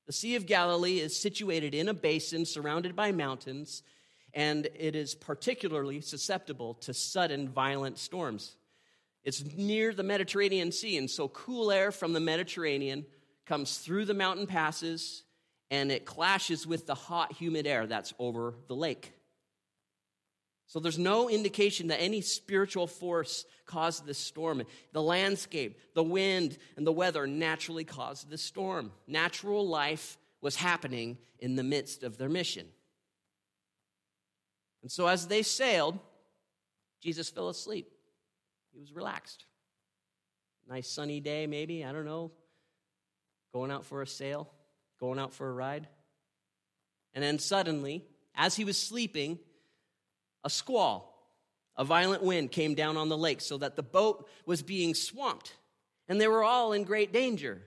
The 0.06 0.12
Sea 0.12 0.36
of 0.36 0.46
Galilee 0.46 1.00
is 1.00 1.18
situated 1.18 1.74
in 1.74 1.88
a 1.88 1.94
basin 1.94 2.44
surrounded 2.44 2.94
by 2.94 3.12
mountains, 3.12 3.82
and 4.34 4.66
it 4.74 4.94
is 4.94 5.14
particularly 5.14 6.00
susceptible 6.00 6.74
to 6.74 6.94
sudden 6.94 7.48
violent 7.48 7.98
storms. 7.98 8.56
It's 9.24 9.44
near 9.56 9.92
the 9.92 10.02
Mediterranean 10.02 10.70
Sea, 10.72 10.96
and 10.96 11.10
so 11.10 11.28
cool 11.28 11.72
air 11.72 11.90
from 11.90 12.12
the 12.12 12.20
Mediterranean 12.20 13.04
comes 13.46 13.78
through 13.78 14.04
the 14.04 14.14
mountain 14.14 14.46
passes 14.46 15.24
and 15.70 15.92
it 15.92 16.06
clashes 16.06 16.66
with 16.66 16.86
the 16.86 16.94
hot, 16.94 17.32
humid 17.32 17.66
air 17.66 17.86
that's 17.86 18.14
over 18.18 18.54
the 18.68 18.74
lake. 18.74 19.12
So 20.66 20.80
there's 20.80 20.98
no 20.98 21.30
indication 21.30 21.88
that 21.88 22.00
any 22.00 22.20
spiritual 22.20 22.86
force 22.86 23.46
caused 23.64 24.04
this 24.04 24.18
storm. 24.18 24.62
The 24.92 25.02
landscape, 25.02 25.78
the 25.94 26.02
wind, 26.02 26.58
and 26.76 26.86
the 26.86 26.92
weather 26.92 27.26
naturally 27.26 27.84
caused 27.84 28.28
this 28.28 28.42
storm. 28.42 28.92
Natural 29.06 29.66
life 29.66 30.18
was 30.42 30.56
happening 30.56 31.16
in 31.38 31.56
the 31.56 31.62
midst 31.62 32.02
of 32.02 32.18
their 32.18 32.28
mission. 32.28 32.66
And 34.82 34.92
so 34.92 35.06
as 35.06 35.26
they 35.26 35.42
sailed, 35.42 35.98
Jesus 37.02 37.30
fell 37.30 37.48
asleep. 37.48 37.90
He 38.72 38.78
was 38.78 38.92
relaxed. 38.92 39.46
Nice 40.68 40.88
sunny 40.88 41.20
day, 41.20 41.46
maybe, 41.46 41.82
I 41.82 41.92
don't 41.92 42.04
know. 42.04 42.30
Going 43.54 43.70
out 43.70 43.86
for 43.86 44.02
a 44.02 44.06
sail, 44.06 44.50
going 45.00 45.18
out 45.18 45.34
for 45.34 45.48
a 45.48 45.52
ride. 45.52 45.88
And 47.14 47.22
then 47.22 47.38
suddenly, 47.38 48.04
as 48.34 48.56
he 48.56 48.64
was 48.64 48.76
sleeping, 48.76 49.38
a 50.44 50.50
squall, 50.50 51.14
a 51.76 51.84
violent 51.84 52.22
wind 52.22 52.52
came 52.52 52.74
down 52.74 52.96
on 52.96 53.08
the 53.08 53.16
lake 53.16 53.40
so 53.40 53.58
that 53.58 53.76
the 53.76 53.82
boat 53.82 54.28
was 54.46 54.62
being 54.62 54.94
swamped. 54.94 55.54
And 56.08 56.20
they 56.20 56.28
were 56.28 56.42
all 56.42 56.72
in 56.72 56.84
great 56.84 57.12
danger. 57.12 57.62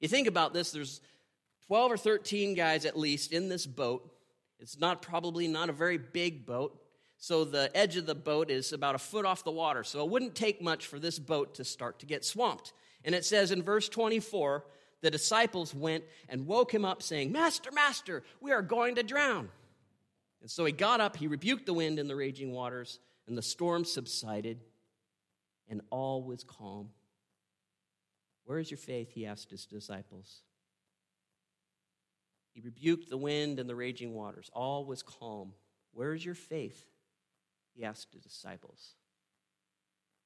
You 0.00 0.08
think 0.08 0.26
about 0.26 0.52
this, 0.52 0.72
there's 0.72 1.00
12 1.66 1.92
or 1.92 1.96
13 1.96 2.54
guys 2.54 2.84
at 2.84 2.98
least 2.98 3.32
in 3.32 3.48
this 3.48 3.66
boat. 3.66 4.10
It's 4.58 4.78
not 4.78 5.02
probably 5.02 5.48
not 5.48 5.68
a 5.68 5.72
very 5.72 5.98
big 5.98 6.44
boat. 6.46 6.78
So 7.18 7.44
the 7.44 7.70
edge 7.76 7.96
of 7.96 8.06
the 8.06 8.16
boat 8.16 8.50
is 8.50 8.72
about 8.72 8.96
a 8.96 8.98
foot 8.98 9.24
off 9.24 9.44
the 9.44 9.52
water. 9.52 9.84
So 9.84 10.02
it 10.04 10.10
wouldn't 10.10 10.34
take 10.34 10.60
much 10.60 10.86
for 10.86 10.98
this 10.98 11.18
boat 11.20 11.54
to 11.54 11.64
start 11.64 12.00
to 12.00 12.06
get 12.06 12.24
swamped. 12.24 12.72
And 13.04 13.14
it 13.14 13.24
says 13.24 13.52
in 13.52 13.62
verse 13.62 13.88
24, 13.88 14.64
the 15.02 15.10
disciples 15.10 15.74
went 15.74 16.04
and 16.28 16.46
woke 16.46 16.72
him 16.72 16.84
up, 16.84 17.02
saying, 17.02 17.30
Master, 17.32 17.70
Master, 17.72 18.22
we 18.40 18.52
are 18.52 18.62
going 18.62 18.94
to 18.94 19.02
drown. 19.02 19.50
And 20.40 20.50
so 20.50 20.64
he 20.64 20.72
got 20.72 21.00
up, 21.00 21.16
he 21.16 21.26
rebuked 21.26 21.66
the 21.66 21.74
wind 21.74 21.98
and 21.98 22.08
the 22.08 22.16
raging 22.16 22.52
waters, 22.52 22.98
and 23.26 23.36
the 23.36 23.42
storm 23.42 23.84
subsided, 23.84 24.60
and 25.68 25.82
all 25.90 26.22
was 26.22 26.44
calm. 26.44 26.88
Where 28.44 28.58
is 28.58 28.70
your 28.70 28.78
faith? 28.78 29.12
He 29.12 29.26
asked 29.26 29.50
his 29.50 29.66
disciples. 29.66 30.42
He 32.52 32.60
rebuked 32.60 33.08
the 33.08 33.16
wind 33.16 33.58
and 33.58 33.68
the 33.68 33.74
raging 33.74 34.14
waters. 34.14 34.50
All 34.52 34.84
was 34.84 35.02
calm. 35.02 35.52
Where 35.92 36.14
is 36.14 36.24
your 36.24 36.34
faith? 36.34 36.86
he 37.74 37.84
asked 37.84 38.12
his 38.12 38.22
disciples. 38.22 38.94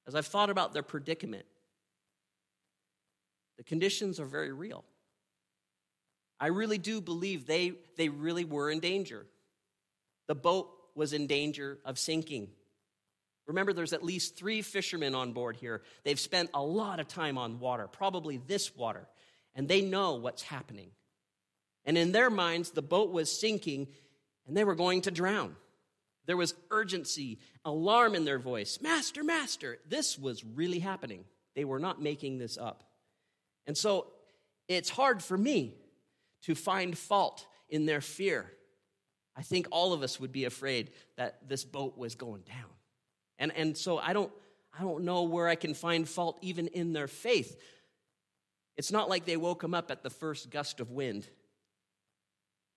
As 0.06 0.14
I've 0.14 0.26
thought 0.26 0.50
about 0.50 0.72
their 0.72 0.82
predicament, 0.82 1.46
the 3.56 3.64
conditions 3.64 4.20
are 4.20 4.26
very 4.26 4.52
real. 4.52 4.84
I 6.38 6.48
really 6.48 6.78
do 6.78 7.00
believe 7.00 7.46
they, 7.46 7.72
they 7.96 8.08
really 8.08 8.44
were 8.44 8.70
in 8.70 8.80
danger. 8.80 9.26
The 10.28 10.34
boat 10.34 10.70
was 10.94 11.12
in 11.12 11.26
danger 11.26 11.78
of 11.84 11.98
sinking. 11.98 12.48
Remember, 13.46 13.72
there's 13.72 13.92
at 13.92 14.02
least 14.04 14.36
three 14.36 14.60
fishermen 14.60 15.14
on 15.14 15.32
board 15.32 15.56
here. 15.56 15.82
They've 16.04 16.18
spent 16.18 16.50
a 16.52 16.62
lot 16.62 17.00
of 17.00 17.08
time 17.08 17.38
on 17.38 17.60
water, 17.60 17.86
probably 17.86 18.38
this 18.38 18.76
water, 18.76 19.06
and 19.54 19.68
they 19.68 19.82
know 19.82 20.14
what's 20.14 20.42
happening. 20.42 20.90
And 21.84 21.96
in 21.96 22.12
their 22.12 22.30
minds, 22.30 22.72
the 22.72 22.82
boat 22.82 23.12
was 23.12 23.30
sinking 23.30 23.86
and 24.46 24.56
they 24.56 24.64
were 24.64 24.74
going 24.74 25.02
to 25.02 25.10
drown. 25.10 25.56
There 26.26 26.36
was 26.36 26.54
urgency, 26.70 27.38
alarm 27.64 28.14
in 28.14 28.24
their 28.24 28.38
voice. 28.40 28.80
Master, 28.82 29.22
master. 29.22 29.78
This 29.88 30.18
was 30.18 30.44
really 30.44 30.80
happening. 30.80 31.24
They 31.54 31.64
were 31.64 31.78
not 31.78 32.02
making 32.02 32.38
this 32.38 32.58
up. 32.58 32.82
And 33.66 33.76
so 33.76 34.08
it's 34.68 34.90
hard 34.90 35.22
for 35.22 35.36
me 35.36 35.74
to 36.42 36.54
find 36.54 36.96
fault 36.96 37.46
in 37.68 37.86
their 37.86 38.00
fear. 38.00 38.50
I 39.36 39.42
think 39.42 39.68
all 39.70 39.92
of 39.92 40.02
us 40.02 40.18
would 40.20 40.32
be 40.32 40.44
afraid 40.44 40.90
that 41.16 41.48
this 41.48 41.64
boat 41.64 41.98
was 41.98 42.14
going 42.14 42.42
down. 42.42 42.70
And, 43.38 43.52
and 43.54 43.76
so 43.76 43.98
I 43.98 44.12
don't, 44.12 44.32
I 44.78 44.82
don't 44.82 45.04
know 45.04 45.24
where 45.24 45.48
I 45.48 45.56
can 45.56 45.74
find 45.74 46.08
fault 46.08 46.38
even 46.40 46.68
in 46.68 46.92
their 46.92 47.08
faith. 47.08 47.60
It's 48.76 48.92
not 48.92 49.08
like 49.08 49.24
they 49.24 49.36
woke 49.36 49.62
him 49.62 49.74
up 49.74 49.90
at 49.90 50.02
the 50.02 50.10
first 50.10 50.50
gust 50.50 50.80
of 50.80 50.90
wind 50.90 51.28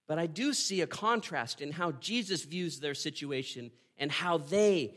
but 0.09 0.17
I 0.17 0.25
do 0.25 0.53
see 0.53 0.81
a 0.81 0.87
contrast 0.87 1.61
in 1.61 1.71
how 1.71 1.91
Jesus 1.91 2.43
views 2.43 2.79
their 2.79 2.95
situation 2.95 3.69
and 3.99 4.11
how 4.11 4.39
they 4.39 4.95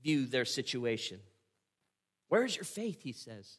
view 0.00 0.26
their 0.26 0.44
situation. 0.44 1.18
Where's 2.28 2.54
your 2.54 2.64
faith? 2.64 3.02
He 3.02 3.10
says. 3.10 3.58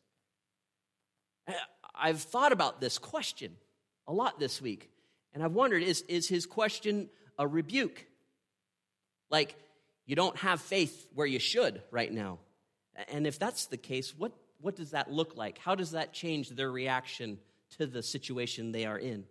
I've 1.93 2.21
thought 2.21 2.51
about 2.51 2.81
this 2.81 2.97
question 2.97 3.55
a 4.07 4.13
lot 4.13 4.39
this 4.39 4.61
week, 4.61 4.89
and 5.33 5.43
I've 5.43 5.53
wondered 5.53 5.83
is, 5.83 6.01
is 6.03 6.27
his 6.27 6.45
question 6.45 7.09
a 7.37 7.47
rebuke? 7.47 8.05
Like, 9.29 9.55
you 10.05 10.15
don't 10.15 10.37
have 10.37 10.61
faith 10.61 11.07
where 11.13 11.27
you 11.27 11.39
should 11.39 11.81
right 11.91 12.11
now. 12.11 12.39
And 13.09 13.25
if 13.25 13.39
that's 13.39 13.65
the 13.65 13.77
case, 13.77 14.13
what, 14.15 14.31
what 14.61 14.75
does 14.75 14.91
that 14.91 15.11
look 15.11 15.35
like? 15.35 15.57
How 15.57 15.75
does 15.75 15.91
that 15.91 16.13
change 16.13 16.49
their 16.49 16.71
reaction 16.71 17.39
to 17.77 17.87
the 17.87 18.03
situation 18.03 18.71
they 18.71 18.85
are 18.85 18.99
in? 18.99 19.25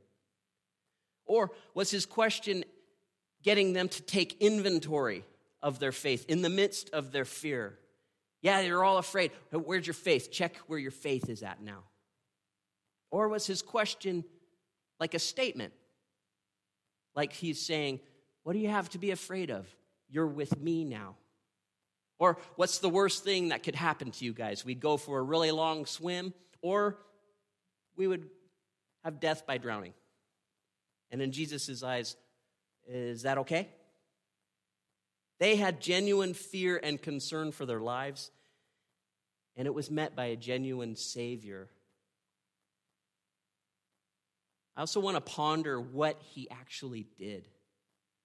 Or 1.27 1.53
was 1.75 1.91
his 1.91 2.07
question 2.07 2.65
getting 3.43 3.73
them 3.73 3.89
to 3.89 4.03
take 4.03 4.41
inventory 4.41 5.25
of 5.63 5.79
their 5.79 5.93
faith 5.93 6.27
in 6.29 6.43
the 6.43 6.51
midst 6.51 6.91
of 6.91 7.13
their 7.13 7.25
fear? 7.25 7.79
Yeah, 8.43 8.61
you're 8.61 8.85
all 8.85 8.99
afraid. 8.99 9.31
Where's 9.51 9.87
your 9.87 9.95
faith? 9.95 10.31
Check 10.31 10.57
where 10.67 10.79
your 10.79 10.91
faith 10.91 11.31
is 11.31 11.43
at 11.43 11.63
now. 11.63 11.85
Or 13.15 13.29
was 13.29 13.47
his 13.47 13.63
question 13.63 14.25
like 14.99 15.15
a 15.15 15.21
statement? 15.21 15.73
Like 17.15 17.33
he's 17.33 17.65
saying, 17.65 18.01
What 18.43 18.55
do 18.55 18.59
you 18.59 18.71
have 18.71 18.89
to 18.89 18.99
be 18.99 19.13
afraid 19.13 19.53
of? 19.53 19.69
You're 20.09 20.27
with 20.27 20.61
me 20.61 20.85
now. 20.85 21.15
Or 22.19 22.39
what's 22.57 22.79
the 22.79 22.89
worst 22.89 23.23
thing 23.23 23.51
that 23.51 23.63
could 23.63 23.77
happen 23.77 24.11
to 24.11 24.25
you 24.25 24.33
guys? 24.33 24.65
We'd 24.65 24.81
go 24.81 24.97
for 24.97 25.21
a 25.21 25.23
really 25.23 25.53
long 25.53 25.87
swim, 25.87 26.35
or 26.61 26.99
we 27.95 28.09
would 28.09 28.29
have 29.05 29.21
death 29.21 29.47
by 29.47 29.59
drowning. 29.59 29.95
And 31.13 31.23
in 31.23 31.31
Jesus' 31.31 31.85
eyes, 31.85 32.17
is 32.85 33.23
that 33.23 33.39
okay? 33.39 33.69
They 35.39 35.55
had 35.55 35.81
genuine 35.81 36.35
fear 36.35 36.81
and 36.83 37.01
concern 37.01 37.53
for 37.53 37.65
their 37.65 37.81
lives, 37.81 38.33
and 39.57 39.69
it 39.69 39.75
was 39.75 39.89
met 39.89 40.17
by 40.17 40.25
a 40.25 40.37
genuine 40.37 40.97
Savior. 40.97 41.69
I 44.77 44.81
also 44.81 45.01
want 45.01 45.17
to 45.17 45.21
ponder 45.21 45.81
what 45.81 46.21
he 46.35 46.51
actually 46.51 47.07
did, 47.19 47.49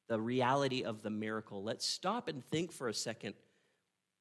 the 0.07 0.19
reality 0.19 0.83
of 0.83 1.03
the 1.03 1.09
miracle. 1.09 1.63
Let's 1.63 1.85
stop 1.85 2.27
and 2.27 2.43
think 2.45 2.71
for 2.71 2.87
a 2.87 2.93
second 2.93 3.35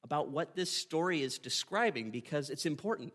about 0.03 0.29
what 0.29 0.55
this 0.55 0.71
story 0.71 1.21
is 1.21 1.39
describing 1.39 2.11
because 2.11 2.49
it's 2.49 2.65
important. 2.65 3.13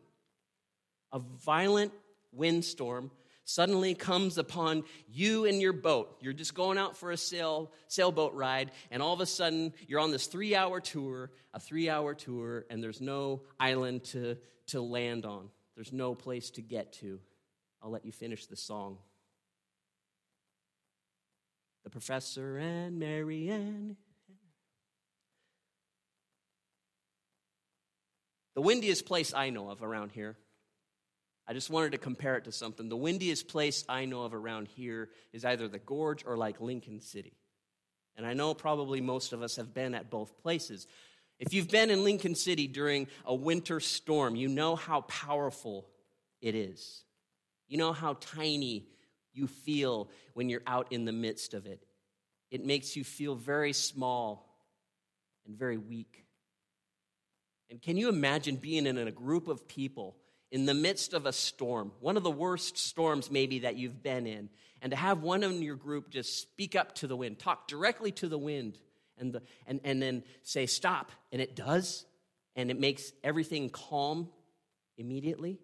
A 1.13 1.21
violent 1.21 1.93
windstorm 2.33 3.11
suddenly 3.45 3.95
comes 3.95 4.39
upon 4.39 4.85
you 5.09 5.45
and 5.45 5.61
your 5.61 5.73
boat. 5.73 6.17
You're 6.21 6.33
just 6.33 6.55
going 6.55 6.79
out 6.79 6.97
for 6.97 7.11
a 7.11 7.17
sail, 7.17 7.71
sailboat 7.89 8.35
ride, 8.35 8.73
and 8.91 9.03
all 9.03 9.13
of 9.13 9.21
a 9.21 9.27
sudden 9.27 9.73
you're 9.87 10.01
on 10.01 10.11
this 10.11 10.27
three 10.27 10.57
hour 10.57 10.81
tour, 10.81 11.31
a 11.53 11.61
three 11.61 11.89
hour 11.89 12.15
tour, 12.15 12.65
and 12.71 12.83
there's 12.83 13.01
no 13.01 13.43
island 13.61 14.05
to, 14.05 14.37
to 14.69 14.81
land 14.81 15.25
on. 15.25 15.51
There's 15.77 15.93
no 15.93 16.15
place 16.15 16.51
to 16.51 16.63
get 16.63 16.93
to. 16.95 17.21
I'll 17.85 17.91
let 17.91 18.07
you 18.07 18.13
finish 18.13 18.47
the 18.47 18.57
song. 18.57 18.97
The 21.85 21.91
professor 21.91 22.57
and 22.57 22.99
Mary 22.99 23.51
Ann 23.51 23.97
The 28.55 28.63
windiest 28.63 29.05
place 29.05 29.35
I 29.35 29.51
know 29.51 29.69
of 29.69 29.83
around 29.83 30.13
here, 30.13 30.37
I 31.47 31.53
just 31.53 31.71
wanted 31.71 31.93
to 31.93 31.99
compare 31.99 32.37
it 32.37 32.45
to 32.45 32.53
something. 32.53 32.89
The 32.89 32.97
windiest 32.97 33.49
place 33.49 33.85
I 33.89 34.05
know 34.05 34.23
of 34.23 34.33
around 34.33 34.69
here 34.69 35.11
is 35.33 35.45
either 35.45 35.67
the 35.67 35.81
gorge 35.81 36.25
or 36.25 36.37
like 36.37 36.61
Lincoln 36.61 37.01
City. 37.01 37.37
And 38.17 38.25
I 38.25 38.33
know 38.33 38.55
probably 38.55 39.01
most 39.01 39.33
of 39.33 39.43
us 39.43 39.57
have 39.57 39.75
been 39.75 39.93
at 39.95 40.09
both 40.09 40.39
places. 40.41 40.87
If 41.41 41.53
you've 41.53 41.69
been 41.69 41.91
in 41.91 42.05
Lincoln 42.05 42.37
City 42.37 42.69
during 42.69 43.09
a 43.25 43.35
winter 43.35 43.81
storm, 43.81 44.37
you 44.37 44.47
know 44.47 44.77
how 44.77 45.01
powerful 45.03 45.89
it 46.41 46.55
is. 46.55 47.03
You 47.69 47.79
know 47.79 47.93
how 47.93 48.15
tiny 48.21 48.87
you 49.33 49.47
feel 49.47 50.11
when 50.35 50.49
you're 50.49 50.63
out 50.67 50.89
in 50.91 51.05
the 51.05 51.13
midst 51.13 51.55
of 51.55 51.67
it. 51.67 51.85
It 52.51 52.65
makes 52.65 52.97
you 52.97 53.05
feel 53.05 53.35
very 53.35 53.73
small 53.73 54.49
and 55.47 55.57
very 55.57 55.77
weak. 55.79 56.25
And 57.71 57.83
can 57.83 57.97
you 57.97 58.09
imagine 58.09 58.57
being 58.57 58.87
in 58.87 58.99
a 58.99 59.11
group 59.11 59.49
of 59.49 59.67
people 59.67 60.17
in 60.53 60.67
the 60.67 60.75
midst 60.75 61.15
of 61.15 61.27
a 61.27 61.33
storm, 61.33 61.91
one 61.99 62.17
of 62.17 62.23
the 62.23 62.31
worst 62.31 62.79
storms 62.79 63.31
maybe 63.31 63.61
that 63.61 63.77
you've 63.77 64.03
been 64.03 64.27
in, 64.27 64.49
and 64.81 64.93
to 64.93 64.97
have 64.97 65.23
one 65.23 65.43
in 65.43 65.63
your 65.63 65.75
group 65.75 66.11
just 66.11 66.41
speak 66.41 66.77
up 66.77 66.95
to 66.95 67.09
the 67.09 67.17
wind, 67.17 67.39
talk 67.39 67.67
directly 67.67 68.13
to 68.13 68.29
the 68.29 68.39
wind, 68.39 68.79
and, 69.19 69.33
the, 69.33 69.43
and, 69.67 69.81
and 69.83 70.01
then 70.01 70.23
say, 70.43 70.67
stop, 70.67 71.11
and 71.33 71.41
it 71.41 71.57
does, 71.57 72.05
and 72.55 72.71
it 72.71 72.79
makes 72.79 73.13
everything 73.25 73.71
calm 73.71 74.29
immediately? 74.97 75.59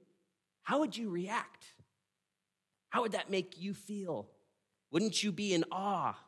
How 0.63 0.81
would 0.81 0.97
you 0.97 1.11
react? 1.11 1.67
How 2.91 3.03
would 3.03 3.13
that 3.13 3.31
make 3.31 3.55
you 3.59 3.73
feel? 3.73 4.29
Wouldn't 4.91 5.23
you 5.23 5.33
be 5.33 5.55
in 5.55 5.65
awe? 5.73 6.19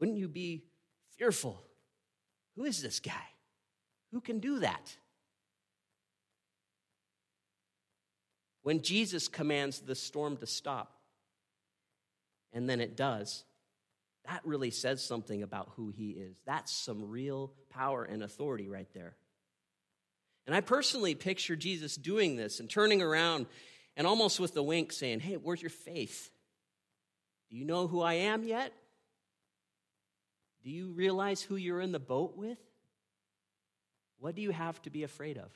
Wouldn't 0.00 0.18
you 0.18 0.28
be 0.28 0.64
fearful? 1.16 1.62
Who 2.56 2.64
is 2.64 2.82
this 2.82 3.00
guy? 3.00 3.12
Who 4.12 4.20
can 4.20 4.40
do 4.40 4.60
that? 4.60 4.96
When 8.62 8.82
Jesus 8.82 9.28
commands 9.28 9.80
the 9.80 9.94
storm 9.94 10.36
to 10.38 10.46
stop, 10.46 10.94
and 12.52 12.68
then 12.68 12.80
it 12.80 12.96
does, 12.96 13.44
that 14.26 14.40
really 14.44 14.70
says 14.70 15.04
something 15.04 15.42
about 15.42 15.70
who 15.76 15.90
he 15.90 16.10
is. 16.10 16.36
That's 16.46 16.72
some 16.72 17.08
real 17.08 17.52
power 17.70 18.04
and 18.04 18.22
authority 18.22 18.68
right 18.68 18.88
there. 18.94 19.16
And 20.46 20.54
I 20.54 20.60
personally 20.60 21.14
picture 21.14 21.56
Jesus 21.56 21.96
doing 21.96 22.36
this 22.36 22.60
and 22.60 22.68
turning 22.68 23.02
around 23.02 23.46
and 23.98 24.06
almost 24.06 24.38
with 24.38 24.56
a 24.56 24.62
wink 24.62 24.92
saying, 24.92 25.20
Hey, 25.20 25.34
where's 25.34 25.60
your 25.60 25.70
faith? 25.70 26.30
Do 27.50 27.56
you 27.56 27.64
know 27.64 27.88
who 27.88 28.00
I 28.00 28.14
am 28.14 28.44
yet? 28.44 28.72
Do 30.62 30.70
you 30.70 30.92
realize 30.92 31.42
who 31.42 31.56
you're 31.56 31.80
in 31.80 31.92
the 31.92 31.98
boat 31.98 32.36
with? 32.36 32.58
What 34.20 34.36
do 34.36 34.42
you 34.42 34.52
have 34.52 34.80
to 34.82 34.90
be 34.90 35.02
afraid 35.02 35.36
of? 35.36 35.50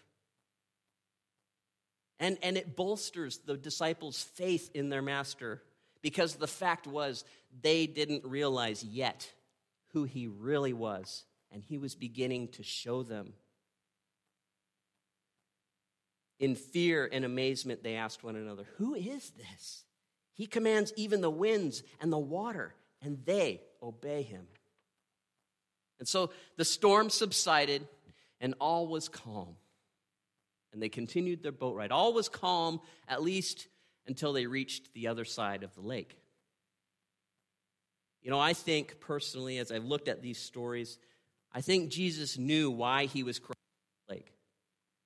And, 2.19 2.37
and 2.43 2.57
it 2.57 2.77
bolsters 2.77 3.39
the 3.39 3.57
disciples' 3.57 4.23
faith 4.23 4.71
in 4.75 4.89
their 4.89 5.03
master 5.03 5.63
because 6.03 6.35
the 6.35 6.47
fact 6.47 6.87
was 6.87 7.25
they 7.63 7.87
didn't 7.87 8.25
realize 8.25 8.83
yet 8.83 9.31
who 9.93 10.05
he 10.05 10.27
really 10.27 10.73
was, 10.73 11.25
and 11.53 11.63
he 11.63 11.79
was 11.79 11.95
beginning 11.95 12.49
to 12.49 12.63
show 12.63 13.03
them. 13.03 13.35
In 16.43 16.57
fear 16.57 17.09
and 17.13 17.25
amazement, 17.25 17.85
they 17.85 17.95
asked 17.95 18.25
one 18.25 18.35
another, 18.35 18.65
Who 18.79 18.97
is 18.97 19.31
this? 19.31 19.85
He 20.35 20.47
commands 20.49 20.93
even 20.97 21.21
the 21.21 21.31
winds 21.31 21.85
and 22.01 22.13
the 22.13 22.19
water, 22.19 22.75
and 23.01 23.25
they 23.25 23.61
obey 23.81 24.23
him. 24.23 24.49
And 26.01 26.09
so 26.09 26.33
the 26.57 26.65
storm 26.65 27.11
subsided, 27.11 27.87
and 28.41 28.55
all 28.61 28.89
was 28.89 29.09
calm. 29.09 29.55
And 30.73 30.83
they 30.83 30.89
continued 30.89 31.45
their 31.45 31.53
boat 31.53 31.77
ride. 31.77 31.93
All 31.93 32.13
was 32.13 32.29
calm, 32.29 32.81
at 33.07 33.23
least 33.23 33.69
until 34.09 34.33
they 34.33 34.47
reached 34.47 34.93
the 34.95 35.07
other 35.07 35.25
side 35.25 35.63
of 35.63 35.73
the 35.77 35.81
lake. 35.81 36.17
You 38.21 38.31
know, 38.33 38.41
I 38.41 38.53
think 38.53 38.99
personally, 38.99 39.59
as 39.59 39.71
I've 39.71 39.85
looked 39.85 40.09
at 40.09 40.23
these 40.23 40.39
stories, 40.39 40.99
I 41.53 41.61
think 41.61 41.93
Jesus 41.93 42.37
knew 42.37 42.69
why 42.69 43.05
he 43.05 43.23
was 43.23 43.39
lake. 43.39 43.62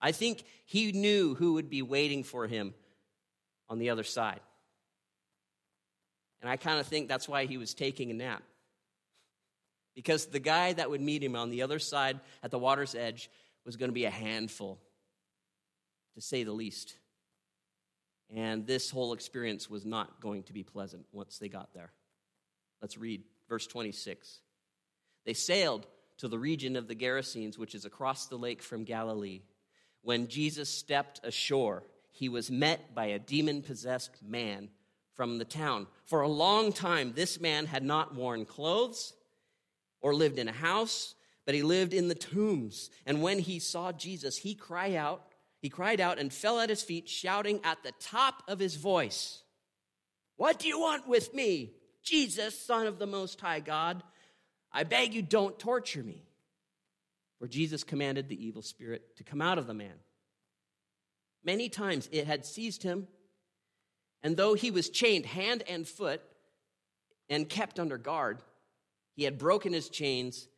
I 0.00 0.12
think 0.12 0.44
he 0.64 0.92
knew 0.92 1.34
who 1.34 1.54
would 1.54 1.70
be 1.70 1.82
waiting 1.82 2.22
for 2.22 2.46
him 2.46 2.74
on 3.68 3.78
the 3.78 3.90
other 3.90 4.04
side. 4.04 4.40
And 6.40 6.50
I 6.50 6.56
kind 6.56 6.78
of 6.78 6.86
think 6.86 7.08
that's 7.08 7.28
why 7.28 7.46
he 7.46 7.56
was 7.56 7.74
taking 7.74 8.10
a 8.10 8.14
nap. 8.14 8.42
Because 9.94 10.26
the 10.26 10.38
guy 10.38 10.74
that 10.74 10.90
would 10.90 11.00
meet 11.00 11.22
him 11.22 11.34
on 11.34 11.50
the 11.50 11.62
other 11.62 11.78
side 11.78 12.20
at 12.42 12.50
the 12.50 12.58
water's 12.58 12.94
edge 12.94 13.30
was 13.64 13.76
going 13.76 13.88
to 13.88 13.94
be 13.94 14.04
a 14.04 14.10
handful, 14.10 14.78
to 16.14 16.20
say 16.20 16.44
the 16.44 16.52
least. 16.52 16.94
And 18.34 18.66
this 18.66 18.90
whole 18.90 19.12
experience 19.12 19.70
was 19.70 19.84
not 19.84 20.20
going 20.20 20.42
to 20.44 20.52
be 20.52 20.62
pleasant 20.62 21.06
once 21.12 21.38
they 21.38 21.48
got 21.48 21.72
there. 21.72 21.92
Let's 22.82 22.98
read 22.98 23.22
verse 23.48 23.66
26. 23.66 24.40
They 25.24 25.34
sailed 25.34 25.86
to 26.18 26.28
the 26.28 26.38
region 26.38 26.76
of 26.76 26.88
the 26.88 26.94
Gerasenes, 26.94 27.58
which 27.58 27.74
is 27.74 27.84
across 27.84 28.26
the 28.26 28.36
lake 28.36 28.62
from 28.62 28.84
Galilee. 28.84 29.42
When 30.06 30.28
Jesus 30.28 30.68
stepped 30.68 31.18
ashore, 31.24 31.82
he 32.12 32.28
was 32.28 32.48
met 32.48 32.94
by 32.94 33.06
a 33.06 33.18
demon 33.18 33.60
possessed 33.60 34.22
man 34.22 34.68
from 35.14 35.38
the 35.38 35.44
town. 35.44 35.88
For 36.04 36.20
a 36.20 36.28
long 36.28 36.72
time, 36.72 37.12
this 37.16 37.40
man 37.40 37.66
had 37.66 37.82
not 37.82 38.14
worn 38.14 38.44
clothes 38.44 39.14
or 40.00 40.14
lived 40.14 40.38
in 40.38 40.46
a 40.46 40.52
house, 40.52 41.16
but 41.44 41.56
he 41.56 41.64
lived 41.64 41.92
in 41.92 42.06
the 42.06 42.14
tombs. 42.14 42.88
And 43.04 43.20
when 43.20 43.40
he 43.40 43.58
saw 43.58 43.90
Jesus, 43.90 44.36
he 44.36 44.54
cried 44.54 44.94
out, 44.94 45.24
he 45.58 45.68
cried 45.68 46.00
out 46.00 46.20
and 46.20 46.32
fell 46.32 46.60
at 46.60 46.70
his 46.70 46.84
feet, 46.84 47.08
shouting 47.08 47.58
at 47.64 47.82
the 47.82 47.92
top 47.98 48.44
of 48.46 48.60
his 48.60 48.76
voice, 48.76 49.42
What 50.36 50.60
do 50.60 50.68
you 50.68 50.78
want 50.78 51.08
with 51.08 51.34
me, 51.34 51.72
Jesus, 52.04 52.56
Son 52.56 52.86
of 52.86 53.00
the 53.00 53.08
Most 53.08 53.40
High 53.40 53.58
God? 53.58 54.04
I 54.70 54.84
beg 54.84 55.14
you, 55.14 55.22
don't 55.22 55.58
torture 55.58 56.04
me. 56.04 56.22
For 57.38 57.46
Jesus 57.46 57.84
commanded 57.84 58.28
the 58.28 58.44
evil 58.44 58.62
spirit 58.62 59.16
to 59.16 59.24
come 59.24 59.42
out 59.42 59.58
of 59.58 59.66
the 59.66 59.74
man. 59.74 59.94
Many 61.44 61.68
times 61.68 62.08
it 62.10 62.26
had 62.26 62.44
seized 62.44 62.82
him, 62.82 63.06
and 64.22 64.36
though 64.36 64.54
he 64.54 64.70
was 64.70 64.90
chained 64.90 65.26
hand 65.26 65.62
and 65.68 65.86
foot 65.86 66.22
and 67.28 67.48
kept 67.48 67.78
under 67.78 67.98
guard, 67.98 68.40
he 69.14 69.24
had 69.24 69.38
broken 69.38 69.72
his 69.72 69.88
chains 69.88 70.48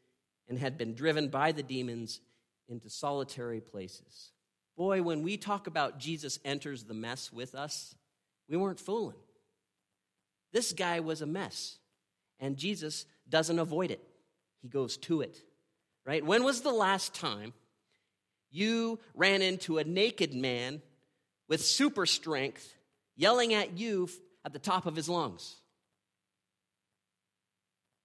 and 0.48 0.58
had 0.58 0.78
been 0.78 0.94
driven 0.94 1.28
by 1.28 1.52
the 1.52 1.62
demons 1.62 2.20
into 2.68 2.88
solitary 2.88 3.60
places. 3.60 4.32
Boy, 4.76 5.02
when 5.02 5.22
we 5.22 5.36
talk 5.36 5.66
about 5.66 5.98
Jesus 5.98 6.38
enters 6.44 6.84
the 6.84 6.94
mess 6.94 7.32
with 7.32 7.54
us, 7.54 7.94
we 8.48 8.56
weren't 8.56 8.80
fooling. 8.80 9.16
This 10.52 10.72
guy 10.72 11.00
was 11.00 11.20
a 11.20 11.26
mess, 11.26 11.78
and 12.38 12.56
Jesus 12.56 13.04
doesn't 13.28 13.58
avoid 13.58 13.90
it, 13.90 14.00
he 14.62 14.68
goes 14.68 14.96
to 14.98 15.20
it. 15.20 15.42
Right? 16.08 16.24
When 16.24 16.42
was 16.42 16.62
the 16.62 16.72
last 16.72 17.12
time 17.12 17.52
you 18.50 18.98
ran 19.14 19.42
into 19.42 19.76
a 19.76 19.84
naked 19.84 20.32
man 20.32 20.80
with 21.50 21.62
super 21.62 22.06
strength 22.06 22.74
yelling 23.14 23.52
at 23.52 23.76
you 23.76 24.08
at 24.42 24.54
the 24.54 24.58
top 24.58 24.86
of 24.86 24.96
his 24.96 25.10
lungs? 25.10 25.56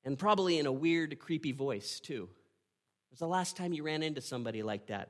And 0.03 0.19
probably 0.19 0.59
in 0.59 0.65
a 0.65 0.71
weird, 0.71 1.17
creepy 1.17 1.53
voice, 1.53 2.01
too. 2.01 2.27
Was 3.11 3.19
the 3.19 3.27
last 3.27 3.55
time 3.55 3.71
you 3.71 3.83
ran 3.83 4.03
into 4.03 4.19
somebody 4.19 4.63
like 4.63 4.87
that? 4.87 5.07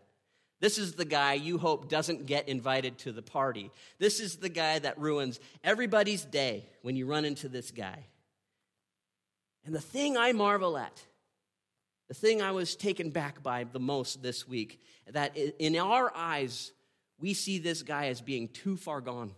This 0.59 0.77
is 0.77 0.93
the 0.93 1.03
guy 1.03 1.33
you 1.33 1.57
hope 1.57 1.89
doesn't 1.89 2.27
get 2.27 2.47
invited 2.47 2.99
to 2.99 3.11
the 3.11 3.23
party. 3.23 3.71
This 3.97 4.19
is 4.19 4.35
the 4.35 4.49
guy 4.49 4.77
that 4.77 4.99
ruins 4.99 5.39
everybody's 5.63 6.23
day 6.23 6.67
when 6.83 6.95
you 6.95 7.07
run 7.07 7.25
into 7.25 7.49
this 7.49 7.71
guy. 7.71 8.05
And 9.65 9.73
the 9.73 9.81
thing 9.81 10.15
I 10.15 10.31
marvel 10.33 10.77
at, 10.77 11.01
the 12.07 12.13
thing 12.13 12.41
I 12.41 12.51
was 12.51 12.75
taken 12.75 13.09
back 13.09 13.41
by 13.41 13.63
the 13.63 13.79
most 13.79 14.21
this 14.21 14.47
week, 14.47 14.81
that 15.11 15.37
in 15.37 15.75
our 15.77 16.11
eyes, 16.15 16.71
we 17.19 17.33
see 17.33 17.59
this 17.59 17.81
guy 17.81 18.07
as 18.07 18.21
being 18.21 18.49
too 18.49 18.77
far 18.77 19.01
gone. 19.01 19.31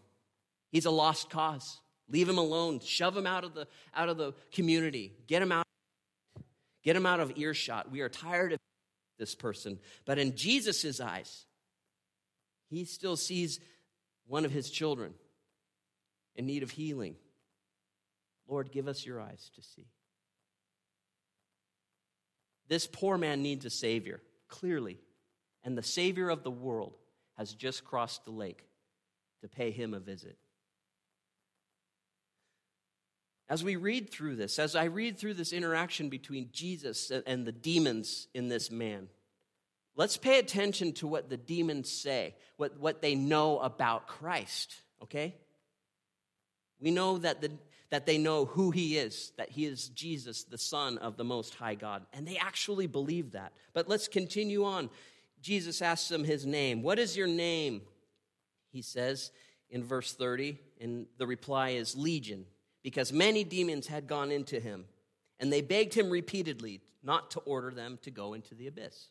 He's 0.71 0.85
a 0.85 0.91
lost 0.91 1.29
cause. 1.29 1.79
Leave 2.09 2.27
him 2.27 2.37
alone. 2.37 2.79
Shove 2.79 3.15
him 3.15 3.27
out 3.27 3.43
of 3.43 3.53
the, 3.53 3.67
out 3.95 4.09
of 4.09 4.17
the 4.17 4.33
community. 4.51 5.13
Get 5.27 5.41
him 5.41 5.51
out. 5.51 5.65
Get 6.83 6.95
him 6.95 7.05
out 7.05 7.19
of 7.19 7.37
earshot. 7.37 7.91
We 7.91 8.01
are 8.01 8.09
tired 8.09 8.53
of 8.53 8.59
this 9.17 9.35
person. 9.35 9.79
But 10.05 10.19
in 10.19 10.35
Jesus' 10.35 10.99
eyes, 10.99 11.45
he 12.69 12.85
still 12.85 13.15
sees 13.15 13.59
one 14.27 14.45
of 14.45 14.51
his 14.51 14.69
children 14.69 15.13
in 16.35 16.45
need 16.45 16.63
of 16.63 16.71
healing. 16.71 17.15
Lord, 18.47 18.71
give 18.71 18.87
us 18.87 19.05
your 19.05 19.19
eyes 19.21 19.49
to 19.55 19.61
see. 19.61 19.87
This 22.67 22.87
poor 22.87 23.17
man 23.17 23.41
needs 23.41 23.65
a 23.65 23.69
Savior, 23.69 24.21
clearly. 24.47 24.99
And 25.63 25.77
the 25.77 25.83
Savior 25.83 26.29
of 26.29 26.43
the 26.43 26.51
world 26.51 26.93
has 27.37 27.53
just 27.53 27.83
crossed 27.83 28.25
the 28.25 28.31
lake 28.31 28.63
to 29.41 29.47
pay 29.47 29.71
him 29.71 29.93
a 29.93 29.99
visit. 29.99 30.37
As 33.47 33.63
we 33.63 33.75
read 33.75 34.09
through 34.09 34.37
this, 34.37 34.57
as 34.57 34.75
I 34.75 34.85
read 34.85 35.17
through 35.17 35.35
this 35.35 35.53
interaction 35.53 36.09
between 36.09 36.49
Jesus 36.51 37.11
and 37.11 37.45
the 37.45 37.51
demons 37.51 38.27
in 38.33 38.47
this 38.47 38.71
man, 38.71 39.07
let's 39.95 40.17
pay 40.17 40.39
attention 40.39 40.93
to 40.93 41.07
what 41.07 41.29
the 41.29 41.37
demons 41.37 41.91
say, 41.91 42.35
what, 42.57 42.79
what 42.79 43.01
they 43.01 43.13
know 43.13 43.59
about 43.59 44.07
Christ, 44.07 44.73
okay? 45.03 45.35
We 46.79 46.89
know 46.89 47.19
that, 47.19 47.41
the, 47.41 47.51
that 47.91 48.05
they 48.05 48.17
know 48.17 48.45
who 48.45 48.71
he 48.71 48.97
is, 48.97 49.31
that 49.37 49.51
he 49.51 49.65
is 49.65 49.89
Jesus, 49.89 50.43
the 50.43 50.57
Son 50.57 50.97
of 50.97 51.17
the 51.17 51.23
Most 51.23 51.55
High 51.55 51.75
God, 51.75 52.05
and 52.13 52.27
they 52.27 52.37
actually 52.37 52.87
believe 52.87 53.31
that. 53.31 53.53
But 53.73 53.87
let's 53.87 54.07
continue 54.07 54.65
on. 54.65 54.89
Jesus 55.41 55.81
asks 55.81 56.09
them 56.09 56.23
his 56.23 56.45
name. 56.45 56.81
What 56.81 56.97
is 56.97 57.15
your 57.15 57.27
name? 57.27 57.81
He 58.71 58.81
says 58.81 59.31
in 59.69 59.83
verse 59.83 60.13
30, 60.13 60.57
and 60.81 61.05
the 61.17 61.27
reply 61.27 61.69
is 61.69 61.95
Legion 61.95 62.45
because 62.83 63.13
many 63.13 63.43
demons 63.43 63.87
had 63.87 64.07
gone 64.07 64.31
into 64.31 64.59
him, 64.59 64.85
and 65.39 65.53
they 65.53 65.61
begged 65.61 65.93
him 65.93 66.09
repeatedly 66.09 66.81
not 67.03 67.31
to 67.31 67.39
order 67.41 67.71
them 67.71 67.99
to 68.01 68.11
go 68.11 68.33
into 68.33 68.55
the 68.55 68.67
abyss. 68.67 69.09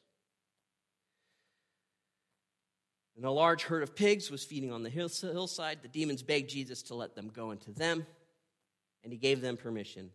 And 3.17 3.25
a 3.25 3.31
large 3.31 3.63
herd 3.63 3.85
of 3.85 3.95
pigs 3.95 4.31
was 4.31 4.43
feeding 4.43 4.73
on 4.73 4.83
the 4.83 4.91
hillside. 4.91 5.79
The 5.83 5.89
demons 5.89 6.25
begged 6.25 6.51
Jesus 6.51 6.83
to 6.85 6.97
let 6.97 7.15
them 7.15 7.31
go 7.33 7.53
into 7.53 7.71
them, 7.71 8.07
and 9.05 9.13
he 9.13 9.19
gave 9.19 9.41
them 9.41 9.57
permission. 9.57 10.11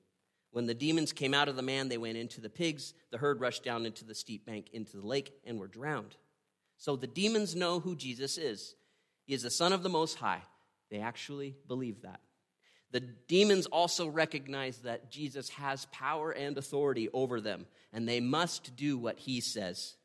When 0.52 0.65
the 0.65 0.73
demons 0.73 1.13
came 1.13 1.34
out 1.34 1.47
of 1.47 1.56
the 1.56 1.62
man, 1.62 1.88
they 1.88 1.97
went 1.97 2.17
into 2.17 2.41
the 2.41 2.49
pigs. 2.49 2.93
The 3.12 3.19
herd 3.19 3.39
rushed 3.39 3.63
down 3.63 3.86
into 3.86 4.04
the 4.04 4.15
steep 4.15 4.45
bank 4.45 4.69
into 4.73 4.97
the 4.97 5.06
lake 5.06 5.32
and 5.45 5.60
were 5.60 5.67
drowned. 5.67 6.17
So 6.78 6.95
the 6.95 7.08
demons 7.08 7.56
know 7.56 7.80
who 7.80 7.95
Jesus 7.95 8.38
is. 8.38 8.75
He 9.25 9.34
is 9.34 9.43
the 9.43 9.52
Son 9.52 9.73
of 9.73 9.84
the 9.84 9.89
Most 9.89 10.15
High. 10.15 10.41
They 10.89 10.99
actually 10.99 11.56
believe 11.67 12.02
that. 12.02 12.19
The 12.91 13.02
demons 13.02 13.67
also 13.67 14.08
recognize 14.08 14.80
that 14.80 15.12
Jesus 15.12 15.49
has 15.49 15.86
power 15.91 16.32
and 16.32 16.58
authority 16.58 17.10
over 17.13 17.39
them, 17.39 17.67
and 17.93 18.10
they 18.10 18.19
must 18.19 18.75
do 18.75 18.97
what 18.97 19.19
he 19.19 19.41
says. 19.41 19.95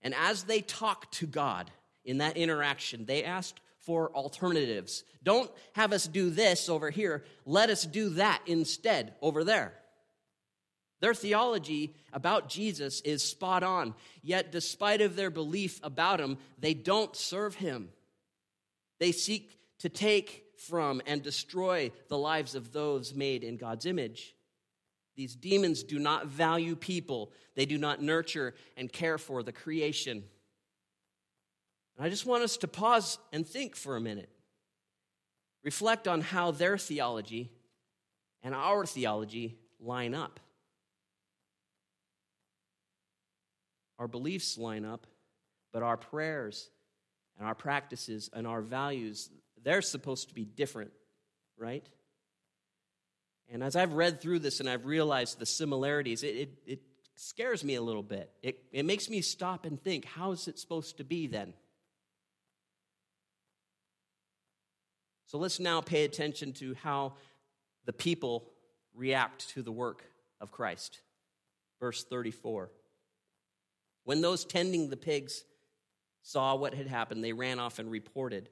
And 0.00 0.14
as 0.14 0.44
they 0.44 0.60
talk 0.60 1.10
to 1.12 1.26
God 1.26 1.70
in 2.04 2.18
that 2.18 2.36
interaction, 2.36 3.06
they 3.06 3.24
ask 3.24 3.56
for 3.80 4.14
alternatives. 4.14 5.04
Don't 5.22 5.50
have 5.72 5.92
us 5.92 6.06
do 6.06 6.30
this 6.30 6.68
over 6.68 6.90
here, 6.90 7.24
let 7.44 7.70
us 7.70 7.84
do 7.84 8.10
that 8.10 8.42
instead 8.46 9.14
over 9.20 9.44
there. 9.44 9.74
Their 11.00 11.14
theology 11.14 11.94
about 12.12 12.50
Jesus 12.50 13.00
is 13.00 13.22
spot 13.22 13.62
on, 13.62 13.94
yet, 14.22 14.52
despite 14.52 15.00
of 15.00 15.16
their 15.16 15.30
belief 15.30 15.80
about 15.82 16.20
him, 16.20 16.36
they 16.58 16.74
don't 16.74 17.16
serve 17.16 17.54
him. 17.54 17.88
They 18.98 19.12
seek 19.12 19.58
to 19.78 19.88
take 19.88 20.44
from 20.58 21.00
and 21.06 21.22
destroy 21.22 21.90
the 22.08 22.18
lives 22.18 22.54
of 22.54 22.72
those 22.72 23.14
made 23.14 23.42
in 23.42 23.56
God's 23.56 23.86
image. 23.86 24.34
These 25.16 25.36
demons 25.36 25.82
do 25.82 25.98
not 25.98 26.26
value 26.26 26.76
people, 26.76 27.32
they 27.54 27.66
do 27.66 27.78
not 27.78 28.02
nurture 28.02 28.54
and 28.76 28.92
care 28.92 29.18
for 29.18 29.42
the 29.42 29.52
creation. 29.52 30.24
And 32.00 32.06
I 32.06 32.08
just 32.08 32.24
want 32.24 32.42
us 32.42 32.56
to 32.56 32.66
pause 32.66 33.18
and 33.30 33.46
think 33.46 33.76
for 33.76 33.94
a 33.94 34.00
minute. 34.00 34.30
Reflect 35.62 36.08
on 36.08 36.22
how 36.22 36.50
their 36.50 36.78
theology 36.78 37.50
and 38.42 38.54
our 38.54 38.86
theology 38.86 39.58
line 39.78 40.14
up. 40.14 40.40
Our 43.98 44.08
beliefs 44.08 44.56
line 44.56 44.86
up, 44.86 45.06
but 45.74 45.82
our 45.82 45.98
prayers 45.98 46.70
and 47.36 47.46
our 47.46 47.54
practices 47.54 48.30
and 48.32 48.46
our 48.46 48.62
values, 48.62 49.28
they're 49.62 49.82
supposed 49.82 50.30
to 50.30 50.34
be 50.34 50.46
different, 50.46 50.92
right? 51.58 51.86
And 53.50 53.62
as 53.62 53.76
I've 53.76 53.92
read 53.92 54.22
through 54.22 54.38
this 54.38 54.60
and 54.60 54.70
I've 54.70 54.86
realized 54.86 55.38
the 55.38 55.44
similarities, 55.44 56.22
it, 56.22 56.34
it, 56.34 56.50
it 56.64 56.80
scares 57.16 57.62
me 57.62 57.74
a 57.74 57.82
little 57.82 58.02
bit. 58.02 58.30
It, 58.42 58.64
it 58.72 58.86
makes 58.86 59.10
me 59.10 59.20
stop 59.20 59.66
and 59.66 59.78
think 59.78 60.06
how 60.06 60.32
is 60.32 60.48
it 60.48 60.58
supposed 60.58 60.96
to 60.96 61.04
be 61.04 61.26
then? 61.26 61.52
So 65.30 65.38
let's 65.38 65.60
now 65.60 65.80
pay 65.80 66.02
attention 66.02 66.52
to 66.54 66.74
how 66.82 67.12
the 67.84 67.92
people 67.92 68.48
react 68.92 69.48
to 69.50 69.62
the 69.62 69.70
work 69.70 70.02
of 70.40 70.50
Christ. 70.50 70.98
Verse 71.78 72.02
34. 72.02 72.68
When 74.02 74.22
those 74.22 74.44
tending 74.44 74.90
the 74.90 74.96
pigs 74.96 75.44
saw 76.24 76.56
what 76.56 76.74
had 76.74 76.88
happened, 76.88 77.22
they 77.22 77.32
ran 77.32 77.60
off 77.60 77.78
and 77.78 77.88
reported 77.88 78.48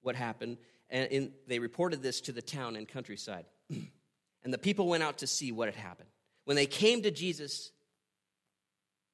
what 0.00 0.16
happened, 0.16 0.56
and 0.88 1.12
in, 1.12 1.32
they 1.46 1.58
reported 1.58 2.02
this 2.02 2.22
to 2.22 2.32
the 2.32 2.40
town 2.40 2.76
and 2.76 2.88
countryside. 2.88 3.44
and 3.70 4.54
the 4.54 4.56
people 4.56 4.88
went 4.88 5.02
out 5.02 5.18
to 5.18 5.26
see 5.26 5.52
what 5.52 5.68
had 5.68 5.76
happened. 5.76 6.08
When 6.46 6.56
they 6.56 6.64
came 6.64 7.02
to 7.02 7.10
Jesus, 7.10 7.72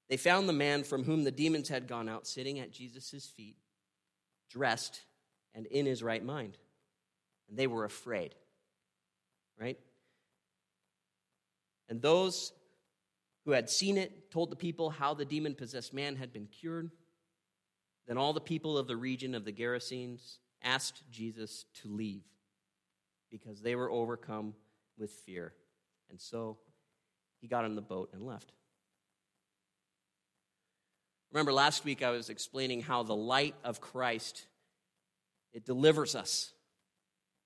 they 0.09 0.17
found 0.17 0.49
the 0.49 0.53
man 0.53 0.85
from 0.85 1.03
whom 1.03 1.25
the 1.25 1.33
demons 1.33 1.69
had 1.69 1.89
gone 1.89 2.09
out 2.09 2.29
sitting 2.29 2.61
at 2.61 2.71
Jesus' 2.71 3.27
feet, 3.27 3.57
dressed 4.51 5.03
and 5.55 5.67
in 5.67 5.87
his 5.87 6.03
right 6.03 6.25
mind. 6.25 6.59
And 7.49 7.59
they 7.59 7.67
were 7.67 7.85
afraid, 7.85 8.35
right? 9.61 9.79
And 11.89 12.01
those 12.01 12.53
who 13.45 13.53
had 13.53 13.69
seen 13.69 13.99
it 13.99 14.31
told 14.31 14.51
the 14.51 14.57
people 14.57 14.91
how 14.91 15.15
the 15.15 15.25
demon 15.25 15.55
possessed 15.55 15.93
man 15.93 16.17
had 16.17 16.33
been 16.33 16.47
cured. 16.47 16.91
Then 18.07 18.19
all 18.19 18.33
the 18.33 18.41
people 18.41 18.79
of 18.79 18.87
the 18.87 18.97
region 18.97 19.35
of 19.35 19.45
the 19.45 19.53
Gerasenes 19.53 20.39
asked 20.63 21.03
Jesus 21.11 21.67
to 21.83 21.89
leave 21.89 22.25
because 23.31 23.61
they 23.61 23.75
were 23.75 23.91
overcome 23.91 24.55
with 24.99 25.11
fear. 25.11 25.53
And 26.11 26.21
so 26.21 26.59
he 27.41 27.49
got 27.49 27.65
in 27.65 27.75
the 27.75 27.83
boat 27.83 28.11
and 28.13 28.23
left. 28.23 28.53
Remember 31.35 31.53
last 31.53 31.85
week 31.85 32.05
I 32.05 32.11
was 32.11 32.31
explaining 32.31 32.81
how 32.81 33.03
the 33.03 33.17
light 33.17 33.57
of 33.65 33.81
Christ 33.81 34.47
it 35.53 35.67
delivers 35.67 36.15
us. 36.15 36.53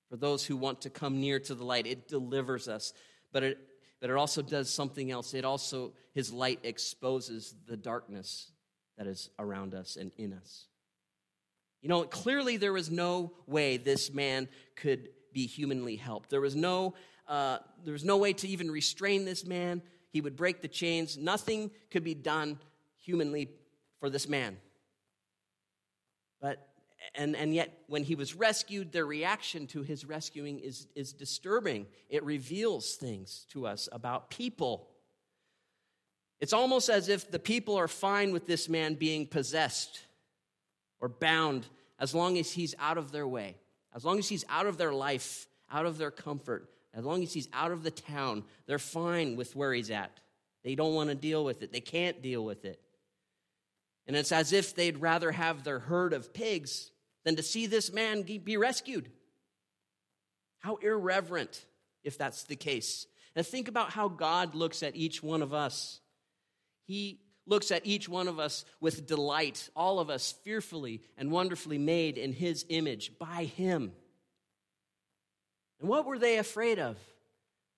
For 0.09 0.15
those 0.15 0.45
who 0.45 0.57
want 0.57 0.81
to 0.81 0.91
come 0.91 1.19
near 1.19 1.39
to 1.39 1.55
the 1.55 1.63
light, 1.63 1.87
it 1.87 2.07
delivers 2.07 2.67
us. 2.67 2.93
But 3.33 3.43
it 3.43 3.57
but 3.99 4.11
it 4.11 4.15
also 4.15 4.43
does 4.43 4.71
something 4.71 5.09
else. 5.09 5.33
It 5.33 5.43
also 5.43 5.93
his 6.13 6.31
light 6.31 6.59
exposes 6.63 7.55
the 7.67 7.75
darkness 7.75 8.51
that 8.97 9.07
is 9.07 9.31
around 9.39 9.73
us 9.73 9.95
and 9.95 10.11
in 10.17 10.33
us. 10.33 10.67
You 11.81 11.89
know, 11.89 12.03
clearly 12.03 12.57
there 12.57 12.73
was 12.73 12.91
no 12.91 13.33
way 13.47 13.77
this 13.77 14.13
man 14.13 14.49
could 14.75 15.09
be 15.33 15.47
humanly 15.47 15.95
helped. 15.95 16.29
There 16.29 16.41
was 16.41 16.55
no, 16.55 16.93
uh, 17.27 17.57
there 17.83 17.93
was 17.93 18.05
no 18.05 18.17
way 18.17 18.33
to 18.33 18.47
even 18.47 18.69
restrain 18.69 19.25
this 19.25 19.45
man. 19.45 19.81
He 20.11 20.21
would 20.21 20.35
break 20.35 20.61
the 20.61 20.67
chains. 20.67 21.17
Nothing 21.17 21.71
could 21.89 22.03
be 22.03 22.13
done 22.13 22.59
humanly 22.97 23.49
for 23.99 24.09
this 24.09 24.27
man. 24.27 24.57
But 26.41 26.69
and, 27.15 27.35
and 27.35 27.53
yet, 27.53 27.83
when 27.87 28.03
he 28.03 28.15
was 28.15 28.35
rescued, 28.35 28.91
their 28.91 29.05
reaction 29.05 29.67
to 29.67 29.81
his 29.81 30.05
rescuing 30.05 30.59
is, 30.59 30.87
is 30.95 31.13
disturbing. 31.13 31.87
It 32.09 32.23
reveals 32.23 32.95
things 32.95 33.45
to 33.51 33.65
us 33.65 33.89
about 33.91 34.29
people. 34.29 34.89
It's 36.39 36.53
almost 36.53 36.89
as 36.89 37.09
if 37.09 37.29
the 37.29 37.39
people 37.39 37.75
are 37.75 37.87
fine 37.87 38.31
with 38.31 38.47
this 38.47 38.69
man 38.69 38.95
being 38.95 39.27
possessed 39.27 40.01
or 40.99 41.09
bound 41.09 41.67
as 41.99 42.13
long 42.13 42.37
as 42.37 42.51
he's 42.51 42.75
out 42.79 42.97
of 42.97 43.11
their 43.11 43.27
way, 43.27 43.57
as 43.93 44.05
long 44.05 44.19
as 44.19 44.29
he's 44.29 44.45
out 44.49 44.65
of 44.65 44.77
their 44.77 44.93
life, 44.93 45.47
out 45.71 45.85
of 45.85 45.97
their 45.97 46.11
comfort, 46.11 46.69
as 46.93 47.05
long 47.05 47.23
as 47.23 47.33
he's 47.33 47.49
out 47.53 47.71
of 47.71 47.83
the 47.83 47.91
town, 47.91 48.43
they're 48.65 48.79
fine 48.79 49.35
with 49.35 49.55
where 49.55 49.73
he's 49.73 49.91
at. 49.91 50.19
They 50.63 50.75
don't 50.75 50.93
want 50.93 51.09
to 51.09 51.15
deal 51.15 51.43
with 51.43 51.63
it, 51.63 51.71
they 51.71 51.81
can't 51.81 52.21
deal 52.21 52.43
with 52.43 52.65
it. 52.65 52.81
And 54.09 54.17
it's 54.17 54.31
as 54.31 54.53
if 54.53 54.73
they'd 54.73 54.97
rather 54.97 55.31
have 55.31 55.63
their 55.63 55.77
herd 55.77 56.13
of 56.13 56.33
pigs 56.33 56.89
than 57.25 57.35
to 57.35 57.43
see 57.43 57.67
this 57.67 57.93
man 57.93 58.23
be 58.23 58.57
rescued. 58.57 59.07
How 60.57 60.77
irreverent, 60.77 61.63
if 62.03 62.17
that's 62.17 62.45
the 62.45 62.55
case. 62.55 63.05
And 63.35 63.45
think 63.45 63.67
about 63.67 63.91
how 63.91 64.07
God 64.07 64.55
looks 64.55 64.81
at 64.81 64.95
each 64.95 65.21
one 65.21 65.43
of 65.43 65.53
us. 65.53 66.01
He 66.85 67.19
looks 67.45 67.69
at 67.69 67.85
each 67.85 68.09
one 68.09 68.27
of 68.27 68.39
us 68.39 68.65
with 68.81 69.05
delight, 69.05 69.69
all 69.75 69.99
of 69.99 70.09
us 70.09 70.33
fearfully 70.43 71.03
and 71.15 71.29
wonderfully 71.29 71.77
made 71.77 72.17
in 72.17 72.33
His 72.33 72.65
image 72.67 73.11
by 73.19 73.43
Him. 73.43 73.91
And 75.79 75.87
what 75.87 76.07
were 76.07 76.17
they 76.17 76.39
afraid 76.39 76.79
of? 76.79 76.97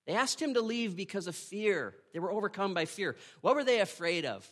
They 0.06 0.14
asked 0.14 0.40
Him 0.40 0.54
to 0.54 0.62
leave 0.62 0.96
because 0.96 1.26
of 1.26 1.36
fear. 1.36 1.94
They 2.14 2.20
were 2.20 2.32
overcome 2.32 2.72
by 2.72 2.86
fear. 2.86 3.16
What 3.42 3.54
were 3.54 3.64
they 3.64 3.80
afraid 3.80 4.24
of? 4.24 4.48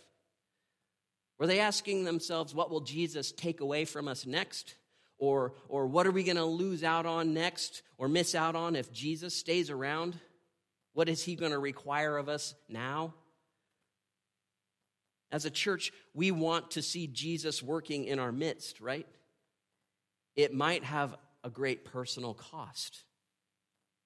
Were 1.41 1.47
they 1.47 1.61
asking 1.61 2.05
themselves, 2.05 2.55
what 2.55 2.71
will 2.71 2.83
Jesus 2.83 3.33
take 3.33 3.63
away 3.63 3.87
from 3.87 4.09
us 4.09 4.27
next? 4.27 4.75
Or, 5.19 5.55
or 5.71 5.87
what 5.87 6.07
are 6.07 6.11
we 6.11 6.23
going 6.23 6.37
to 6.37 6.45
lose 6.45 6.85
out 6.85 7.07
on 7.07 7.33
next 7.33 7.81
or 7.97 8.09
miss 8.09 8.35
out 8.35 8.55
on 8.55 8.77
if 8.77 8.93
Jesus 8.93 9.35
stays 9.35 9.71
around? 9.71 10.19
What 10.93 11.09
is 11.09 11.25
he 11.25 11.37
going 11.37 11.53
to 11.53 11.59
require 11.59 12.19
of 12.19 12.29
us 12.29 12.55
now? 12.69 13.15
As 15.33 15.47
a 15.47 15.51
church, 15.51 15.93
we 16.13 16.31
want 16.31 16.73
to 16.73 16.83
see 16.83 17.07
Jesus 17.07 17.63
working 17.63 18.05
in 18.05 18.19
our 18.19 18.33
midst, 18.33 18.83
right? 18.83 19.07
It 20.37 20.53
might 20.53 20.85
have 20.85 21.17
a 21.43 21.49
great 21.49 21.87
personal 21.87 22.35
cost. 22.35 23.05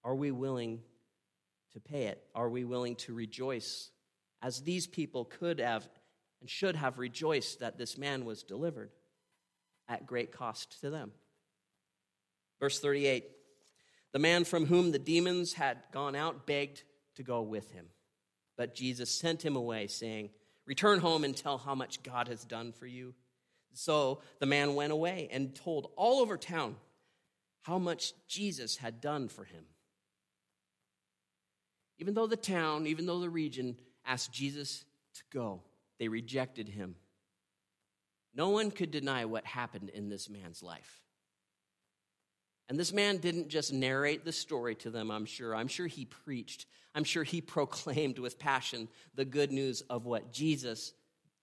Are 0.04 0.14
we 0.14 0.30
willing 0.30 0.82
to 1.72 1.80
pay 1.80 2.04
it? 2.04 2.22
Are 2.32 2.48
we 2.48 2.62
willing 2.62 2.94
to 2.96 3.12
rejoice 3.12 3.90
as 4.40 4.60
these 4.60 4.86
people 4.86 5.24
could 5.24 5.58
have 5.58 5.88
and 6.44 6.50
should 6.50 6.76
have 6.76 6.98
rejoiced 6.98 7.60
that 7.60 7.78
this 7.78 7.96
man 7.96 8.26
was 8.26 8.42
delivered 8.42 8.90
at 9.88 10.04
great 10.04 10.30
cost 10.30 10.78
to 10.82 10.90
them. 10.90 11.10
Verse 12.60 12.78
38 12.80 13.24
The 14.12 14.18
man 14.18 14.44
from 14.44 14.66
whom 14.66 14.92
the 14.92 14.98
demons 14.98 15.54
had 15.54 15.78
gone 15.90 16.14
out 16.14 16.46
begged 16.46 16.82
to 17.14 17.22
go 17.22 17.40
with 17.40 17.70
him. 17.70 17.86
But 18.58 18.74
Jesus 18.74 19.10
sent 19.10 19.42
him 19.42 19.56
away, 19.56 19.86
saying, 19.86 20.28
Return 20.66 20.98
home 20.98 21.24
and 21.24 21.34
tell 21.34 21.56
how 21.56 21.74
much 21.74 22.02
God 22.02 22.28
has 22.28 22.44
done 22.44 22.72
for 22.72 22.86
you. 22.86 23.14
So 23.72 24.20
the 24.38 24.44
man 24.44 24.74
went 24.74 24.92
away 24.92 25.30
and 25.32 25.54
told 25.54 25.92
all 25.96 26.20
over 26.20 26.36
town 26.36 26.76
how 27.62 27.78
much 27.78 28.12
Jesus 28.28 28.76
had 28.76 29.00
done 29.00 29.28
for 29.28 29.44
him. 29.44 29.64
Even 31.98 32.12
though 32.12 32.26
the 32.26 32.36
town, 32.36 32.86
even 32.86 33.06
though 33.06 33.20
the 33.20 33.30
region 33.30 33.78
asked 34.04 34.30
Jesus 34.30 34.84
to 35.14 35.22
go, 35.32 35.62
they 35.98 36.08
rejected 36.08 36.68
him. 36.68 36.96
No 38.34 38.50
one 38.50 38.70
could 38.70 38.90
deny 38.90 39.24
what 39.26 39.46
happened 39.46 39.90
in 39.90 40.08
this 40.08 40.28
man's 40.28 40.62
life. 40.62 41.00
And 42.68 42.78
this 42.78 42.92
man 42.92 43.18
didn't 43.18 43.48
just 43.48 43.72
narrate 43.72 44.24
the 44.24 44.32
story 44.32 44.74
to 44.76 44.90
them, 44.90 45.10
I'm 45.10 45.26
sure. 45.26 45.54
I'm 45.54 45.68
sure 45.68 45.86
he 45.86 46.06
preached. 46.06 46.66
I'm 46.94 47.04
sure 47.04 47.24
he 47.24 47.40
proclaimed 47.40 48.18
with 48.18 48.38
passion 48.38 48.88
the 49.14 49.24
good 49.24 49.52
news 49.52 49.82
of 49.82 50.06
what 50.06 50.32
Jesus 50.32 50.92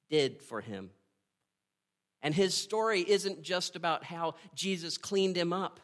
did 0.10 0.42
for 0.42 0.62
him. 0.62 0.90
And 2.24 2.36
his 2.36 2.54
story 2.54 3.02
isn't 3.02 3.42
just 3.42 3.76
about 3.76 4.04
how 4.04 4.36
Jesus 4.54 4.98
cleaned 4.98 5.36
him 5.36 5.54
up. 5.54 5.80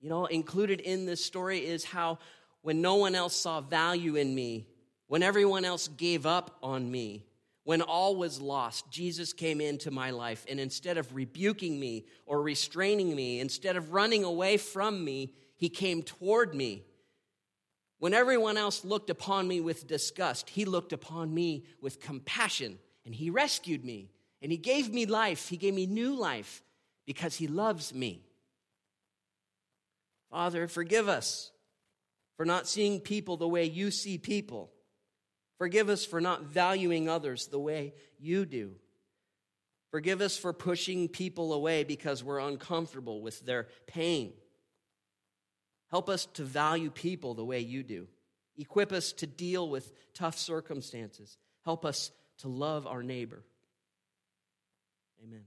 You 0.00 0.08
know, 0.08 0.26
included 0.26 0.80
in 0.80 1.06
this 1.06 1.24
story 1.24 1.58
is 1.58 1.84
how 1.84 2.18
when 2.62 2.80
no 2.80 2.96
one 2.96 3.14
else 3.14 3.36
saw 3.36 3.60
value 3.60 4.16
in 4.16 4.34
me, 4.34 4.66
when 5.10 5.24
everyone 5.24 5.64
else 5.64 5.88
gave 5.88 6.24
up 6.24 6.56
on 6.62 6.88
me, 6.88 7.26
when 7.64 7.82
all 7.82 8.14
was 8.14 8.40
lost, 8.40 8.88
Jesus 8.92 9.32
came 9.32 9.60
into 9.60 9.90
my 9.90 10.10
life, 10.12 10.46
and 10.48 10.60
instead 10.60 10.98
of 10.98 11.12
rebuking 11.12 11.80
me 11.80 12.06
or 12.26 12.40
restraining 12.40 13.16
me, 13.16 13.40
instead 13.40 13.74
of 13.74 13.92
running 13.92 14.22
away 14.22 14.56
from 14.56 15.04
me, 15.04 15.34
he 15.56 15.68
came 15.68 16.04
toward 16.04 16.54
me. 16.54 16.84
When 17.98 18.14
everyone 18.14 18.56
else 18.56 18.84
looked 18.84 19.10
upon 19.10 19.48
me 19.48 19.60
with 19.60 19.88
disgust, 19.88 20.48
he 20.48 20.64
looked 20.64 20.92
upon 20.92 21.34
me 21.34 21.64
with 21.80 21.98
compassion, 21.98 22.78
and 23.04 23.12
he 23.12 23.30
rescued 23.30 23.84
me, 23.84 24.12
and 24.40 24.52
he 24.52 24.58
gave 24.58 24.94
me 24.94 25.06
life. 25.06 25.48
He 25.48 25.56
gave 25.56 25.74
me 25.74 25.86
new 25.86 26.14
life 26.14 26.62
because 27.04 27.34
he 27.34 27.48
loves 27.48 27.92
me. 27.92 28.22
Father, 30.30 30.68
forgive 30.68 31.08
us 31.08 31.50
for 32.36 32.46
not 32.46 32.68
seeing 32.68 33.00
people 33.00 33.36
the 33.36 33.48
way 33.48 33.64
you 33.64 33.90
see 33.90 34.16
people 34.16 34.70
Forgive 35.60 35.90
us 35.90 36.06
for 36.06 36.22
not 36.22 36.44
valuing 36.44 37.06
others 37.06 37.48
the 37.48 37.58
way 37.58 37.92
you 38.18 38.46
do. 38.46 38.76
Forgive 39.90 40.22
us 40.22 40.38
for 40.38 40.54
pushing 40.54 41.06
people 41.06 41.52
away 41.52 41.84
because 41.84 42.24
we're 42.24 42.38
uncomfortable 42.38 43.20
with 43.20 43.44
their 43.44 43.68
pain. 43.86 44.32
Help 45.90 46.08
us 46.08 46.24
to 46.32 46.44
value 46.44 46.88
people 46.88 47.34
the 47.34 47.44
way 47.44 47.60
you 47.60 47.82
do. 47.82 48.06
Equip 48.56 48.90
us 48.90 49.12
to 49.12 49.26
deal 49.26 49.68
with 49.68 49.92
tough 50.14 50.38
circumstances. 50.38 51.36
Help 51.62 51.84
us 51.84 52.10
to 52.38 52.48
love 52.48 52.86
our 52.86 53.02
neighbor. 53.02 53.42
Amen. 55.22 55.42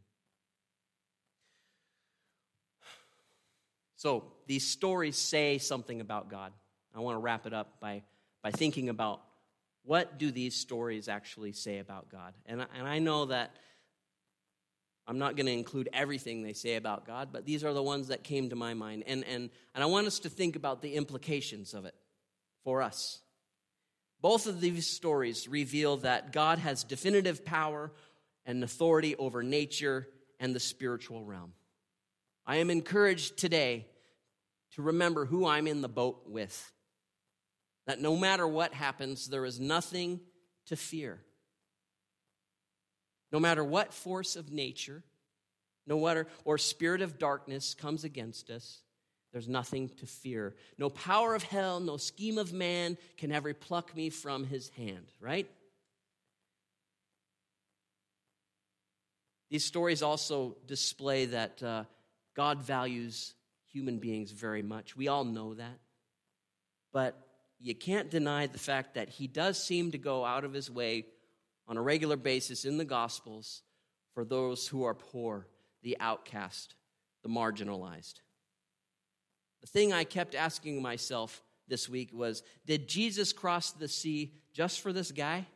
So, 3.96 4.26
these 4.46 4.68
stories 4.68 5.18
say 5.18 5.58
something 5.58 6.02
about 6.02 6.30
God. 6.30 6.54
I 6.94 7.00
want 7.00 7.16
to 7.16 7.20
wrap 7.20 7.48
it 7.48 7.54
up 7.54 7.80
by, 7.80 8.04
by 8.44 8.52
thinking 8.52 8.90
about 8.90 9.24
what 9.86 10.18
do 10.18 10.32
these 10.32 10.56
stories 10.56 11.08
actually 11.08 11.52
say 11.54 11.80
about 11.80 12.10
God? 12.10 12.34
And, 12.46 12.66
and 12.78 12.88
I 12.88 13.00
know 13.00 13.26
that 13.26 13.56
I'm 15.06 15.18
not 15.18 15.36
going 15.36 15.48
to 15.48 15.52
include 15.52 15.90
everything 15.92 16.42
they 16.42 16.54
say 16.54 16.76
about 16.76 17.06
God, 17.06 17.30
but 17.32 17.46
these 17.46 17.64
are 17.64 17.74
the 17.74 17.84
ones 17.84 18.08
that 18.08 18.24
came 18.24 18.50
to 18.50 18.56
my 18.56 18.74
mind. 18.74 19.04
And, 19.06 19.26
and, 19.26 19.50
and 19.76 19.84
I 19.84 19.88
want 19.88 20.08
us 20.08 20.20
to 20.20 20.30
think 20.30 20.56
about 20.56 20.82
the 20.82 20.94
implications 20.94 21.74
of 21.74 21.86
it 21.86 21.96
for 22.64 22.82
us. 22.82 23.20
Both 24.22 24.48
of 24.48 24.62
these 24.62 24.88
stories 24.88 25.50
reveal 25.50 25.98
that 25.98 26.32
God 26.32 26.60
has 26.60 26.86
definitive 26.86 27.44
power 27.44 27.92
and 28.46 28.64
authority 28.64 29.18
over 29.18 29.44
nature 29.44 30.08
and 30.40 30.56
the 30.56 30.62
spiritual 30.62 31.26
realm. 31.26 31.52
I 32.46 32.58
am 32.58 32.70
encouraged 32.70 33.38
today 33.38 33.88
to 34.76 34.82
remember 34.82 35.26
who 35.26 35.46
I'm 35.46 35.68
in 35.68 35.82
the 35.82 35.90
boat 35.90 36.24
with. 36.28 36.72
That 37.86 38.02
no 38.02 38.16
matter 38.16 38.48
what 38.48 38.74
happens, 38.74 39.28
there 39.28 39.46
is 39.46 39.60
nothing 39.60 40.22
to 40.68 40.76
fear. 40.76 41.20
No 43.32 43.40
matter 43.40 43.64
what 43.64 43.94
force 43.94 44.36
of 44.36 44.52
nature, 44.52 45.04
no 45.86 46.00
matter 46.00 46.28
or 46.46 46.58
spirit 46.58 47.02
of 47.02 47.18
darkness 47.18 47.74
comes 47.74 48.04
against 48.04 48.50
us, 48.50 48.84
there's 49.34 49.50
nothing 49.50 49.90
to 49.98 50.06
fear. 50.06 50.56
No 50.78 50.90
power 50.90 51.34
of 51.34 51.42
hell, 51.42 51.80
no 51.80 51.98
scheme 51.98 52.38
of 52.38 52.54
man 52.54 52.98
can 53.18 53.32
ever 53.32 53.54
pluck 53.54 53.96
me 53.96 54.12
from 54.12 54.46
his 54.46 54.70
hand, 54.70 55.08
right? 55.20 55.50
These 59.50 59.66
stories 59.66 60.02
also 60.02 60.56
display 60.68 61.26
that 61.26 61.62
uh, 61.62 61.84
God 62.36 62.62
values 62.62 63.34
human 63.72 63.98
beings 63.98 64.32
very 64.32 64.62
much. 64.62 64.96
We 64.96 65.08
all 65.08 65.24
know 65.24 65.56
that. 65.56 65.80
But 66.92 67.16
you 67.60 67.76
can't 67.76 68.10
deny 68.10 68.48
the 68.48 68.60
fact 68.60 68.96
that 68.96 69.10
he 69.10 69.28
does 69.28 69.62
seem 69.62 69.92
to 69.92 69.98
go 69.98 70.26
out 70.26 70.44
of 70.44 70.54
his 70.54 70.70
way 70.70 71.06
on 71.68 71.78
a 71.78 71.82
regular 71.82 72.18
basis 72.18 72.66
in 72.66 72.78
the 72.78 72.86
Gospels 72.86 73.62
for 74.14 74.26
those 74.26 74.68
who 74.68 74.84
are 74.84 74.94
poor, 74.94 75.48
the 75.82 75.98
outcast, 76.00 76.76
the 77.24 77.30
marginalized. 77.30 78.16
The 79.62 79.68
thing 79.68 79.94
I 79.94 80.04
kept 80.04 80.36
asking 80.36 80.82
myself 80.82 81.42
this 81.68 81.88
week 81.88 82.10
was 82.14 82.44
Did 82.66 82.90
Jesus 82.90 83.32
cross 83.32 83.72
the 83.72 83.88
sea 83.88 84.34
just 84.54 84.82
for 84.82 84.92
this 84.92 85.12
guy? 85.12 85.48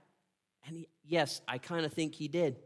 And 0.66 0.86
Yes, 1.08 1.42
I 1.48 1.58
kind 1.58 1.86
of 1.86 1.94
think 1.94 2.16
he 2.16 2.28
did. 2.28 2.58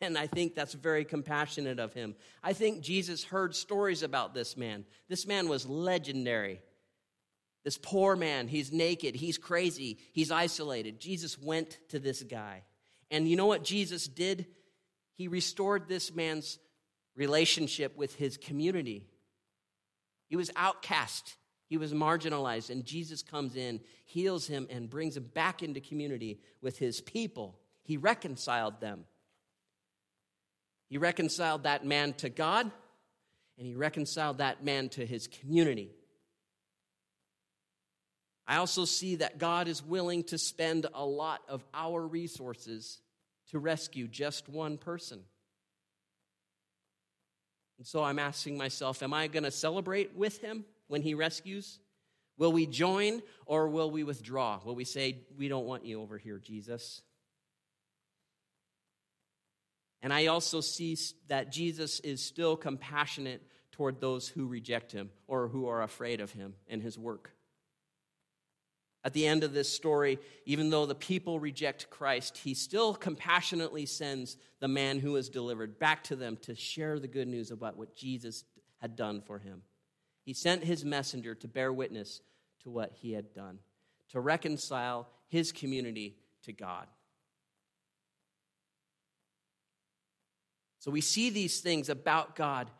And 0.00 0.18
I 0.18 0.26
think 0.26 0.54
that's 0.54 0.72
very 0.72 1.04
compassionate 1.04 1.78
of 1.78 1.92
him. 1.92 2.16
I 2.42 2.54
think 2.54 2.82
Jesus 2.82 3.22
heard 3.22 3.54
stories 3.54 4.02
about 4.02 4.34
this 4.34 4.56
man. 4.56 4.84
This 5.08 5.26
man 5.26 5.48
was 5.48 5.68
legendary. 5.68 6.60
This 7.64 7.78
poor 7.78 8.16
man, 8.16 8.48
he's 8.48 8.72
naked, 8.72 9.14
he's 9.14 9.38
crazy, 9.38 9.98
he's 10.12 10.30
isolated. 10.32 10.98
Jesus 10.98 11.38
went 11.38 11.78
to 11.90 11.98
this 11.98 12.22
guy. 12.22 12.64
And 13.10 13.28
you 13.28 13.36
know 13.36 13.46
what 13.46 13.62
Jesus 13.62 14.08
did? 14.08 14.46
He 15.14 15.28
restored 15.28 15.86
this 15.86 16.14
man's 16.14 16.58
relationship 17.14 17.96
with 17.96 18.16
his 18.16 18.36
community. 18.36 19.06
He 20.28 20.36
was 20.36 20.50
outcast, 20.56 21.36
he 21.68 21.76
was 21.76 21.92
marginalized, 21.92 22.70
and 22.70 22.84
Jesus 22.84 23.22
comes 23.22 23.54
in, 23.54 23.80
heals 24.06 24.46
him, 24.46 24.66
and 24.70 24.90
brings 24.90 25.16
him 25.16 25.30
back 25.32 25.62
into 25.62 25.80
community 25.80 26.40
with 26.60 26.78
his 26.78 27.00
people. 27.00 27.58
He 27.84 27.96
reconciled 27.96 28.80
them. 28.80 29.04
He 30.88 30.98
reconciled 30.98 31.62
that 31.62 31.86
man 31.86 32.14
to 32.14 32.28
God, 32.28 32.70
and 33.56 33.66
he 33.66 33.74
reconciled 33.74 34.38
that 34.38 34.64
man 34.64 34.88
to 34.90 35.06
his 35.06 35.26
community. 35.26 35.92
I 38.46 38.56
also 38.56 38.84
see 38.84 39.16
that 39.16 39.38
God 39.38 39.68
is 39.68 39.84
willing 39.84 40.24
to 40.24 40.38
spend 40.38 40.86
a 40.94 41.04
lot 41.04 41.42
of 41.48 41.64
our 41.72 42.04
resources 42.04 43.00
to 43.50 43.58
rescue 43.58 44.08
just 44.08 44.48
one 44.48 44.78
person. 44.78 45.20
And 47.78 47.86
so 47.86 48.02
I'm 48.02 48.18
asking 48.18 48.58
myself, 48.58 49.02
am 49.02 49.14
I 49.14 49.26
going 49.28 49.44
to 49.44 49.50
celebrate 49.50 50.16
with 50.16 50.38
him 50.40 50.64
when 50.88 51.02
he 51.02 51.14
rescues? 51.14 51.78
Will 52.38 52.52
we 52.52 52.66
join 52.66 53.22
or 53.46 53.68
will 53.68 53.90
we 53.90 54.04
withdraw? 54.04 54.60
Will 54.64 54.74
we 54.74 54.84
say, 54.84 55.18
We 55.36 55.48
don't 55.48 55.66
want 55.66 55.84
you 55.84 56.00
over 56.00 56.18
here, 56.18 56.38
Jesus? 56.38 57.02
And 60.02 60.12
I 60.12 60.26
also 60.26 60.60
see 60.60 60.96
that 61.28 61.52
Jesus 61.52 62.00
is 62.00 62.22
still 62.22 62.56
compassionate 62.56 63.42
toward 63.70 64.00
those 64.00 64.28
who 64.28 64.46
reject 64.46 64.90
him 64.90 65.10
or 65.28 65.48
who 65.48 65.68
are 65.68 65.82
afraid 65.82 66.20
of 66.20 66.32
him 66.32 66.54
and 66.68 66.82
his 66.82 66.98
work. 66.98 67.30
At 69.04 69.14
the 69.14 69.26
end 69.26 69.42
of 69.42 69.52
this 69.52 69.68
story, 69.68 70.18
even 70.46 70.70
though 70.70 70.86
the 70.86 70.94
people 70.94 71.40
reject 71.40 71.90
Christ, 71.90 72.38
he 72.38 72.54
still 72.54 72.94
compassionately 72.94 73.84
sends 73.84 74.36
the 74.60 74.68
man 74.68 75.00
who 75.00 75.12
was 75.12 75.28
delivered 75.28 75.78
back 75.78 76.04
to 76.04 76.16
them 76.16 76.36
to 76.42 76.54
share 76.54 77.00
the 77.00 77.08
good 77.08 77.26
news 77.26 77.50
about 77.50 77.76
what 77.76 77.96
Jesus 77.96 78.44
had 78.80 78.94
done 78.94 79.20
for 79.20 79.38
him. 79.38 79.62
He 80.24 80.34
sent 80.34 80.62
his 80.62 80.84
messenger 80.84 81.34
to 81.34 81.48
bear 81.48 81.72
witness 81.72 82.20
to 82.62 82.70
what 82.70 82.92
he 82.92 83.12
had 83.12 83.34
done, 83.34 83.58
to 84.10 84.20
reconcile 84.20 85.08
his 85.26 85.50
community 85.50 86.16
to 86.44 86.52
God. 86.52 86.86
So 90.78 90.90
we 90.90 91.00
see 91.00 91.30
these 91.30 91.60
things 91.60 91.88
about 91.88 92.36
God. 92.36 92.70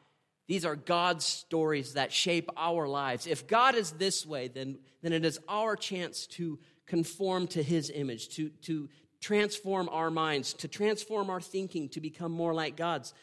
These 0.48 0.64
are 0.64 0.76
God's 0.76 1.24
stories 1.24 1.94
that 1.94 2.12
shape 2.12 2.50
our 2.56 2.88
lives. 2.88 3.26
If 3.26 3.46
God 3.46 3.74
is 3.74 3.92
this 3.92 4.26
way, 4.26 4.48
then, 4.48 4.78
then 5.02 5.12
it 5.12 5.24
is 5.24 5.38
our 5.48 5.76
chance 5.76 6.26
to 6.28 6.58
conform 6.86 7.46
to 7.48 7.62
his 7.62 7.90
image, 7.90 8.28
to, 8.36 8.50
to 8.62 8.88
transform 9.20 9.88
our 9.90 10.10
minds, 10.10 10.52
to 10.54 10.68
transform 10.68 11.30
our 11.30 11.40
thinking 11.40 11.88
to 11.90 12.00
become 12.00 12.32
more 12.32 12.52
like 12.52 12.76
God's. 12.76 13.14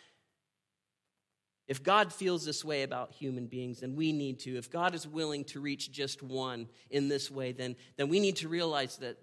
If 1.68 1.84
God 1.84 2.12
feels 2.12 2.46
this 2.46 2.66
way 2.66 2.84
about 2.84 3.12
human 3.12 3.46
beings, 3.46 3.82
then 3.82 3.96
we 3.96 4.12
need 4.12 4.40
to. 4.40 4.58
If 4.58 4.72
God 4.72 4.96
is 4.96 5.08
willing 5.08 5.44
to 5.46 5.60
reach 5.60 5.92
just 5.92 6.24
one 6.24 6.68
in 6.90 7.10
this 7.10 7.30
way, 7.30 7.52
then, 7.52 7.76
then 7.98 8.10
we 8.10 8.20
need 8.20 8.38
to 8.38 8.48
realize 8.48 8.98
that 8.98 9.18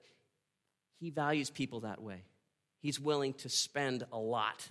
He 1.00 1.10
values 1.10 1.50
people 1.50 1.80
that 1.80 2.00
way. 2.00 2.22
He's 2.78 3.00
willing 3.00 3.32
to 3.34 3.48
spend 3.48 4.04
a 4.12 4.18
lot 4.18 4.68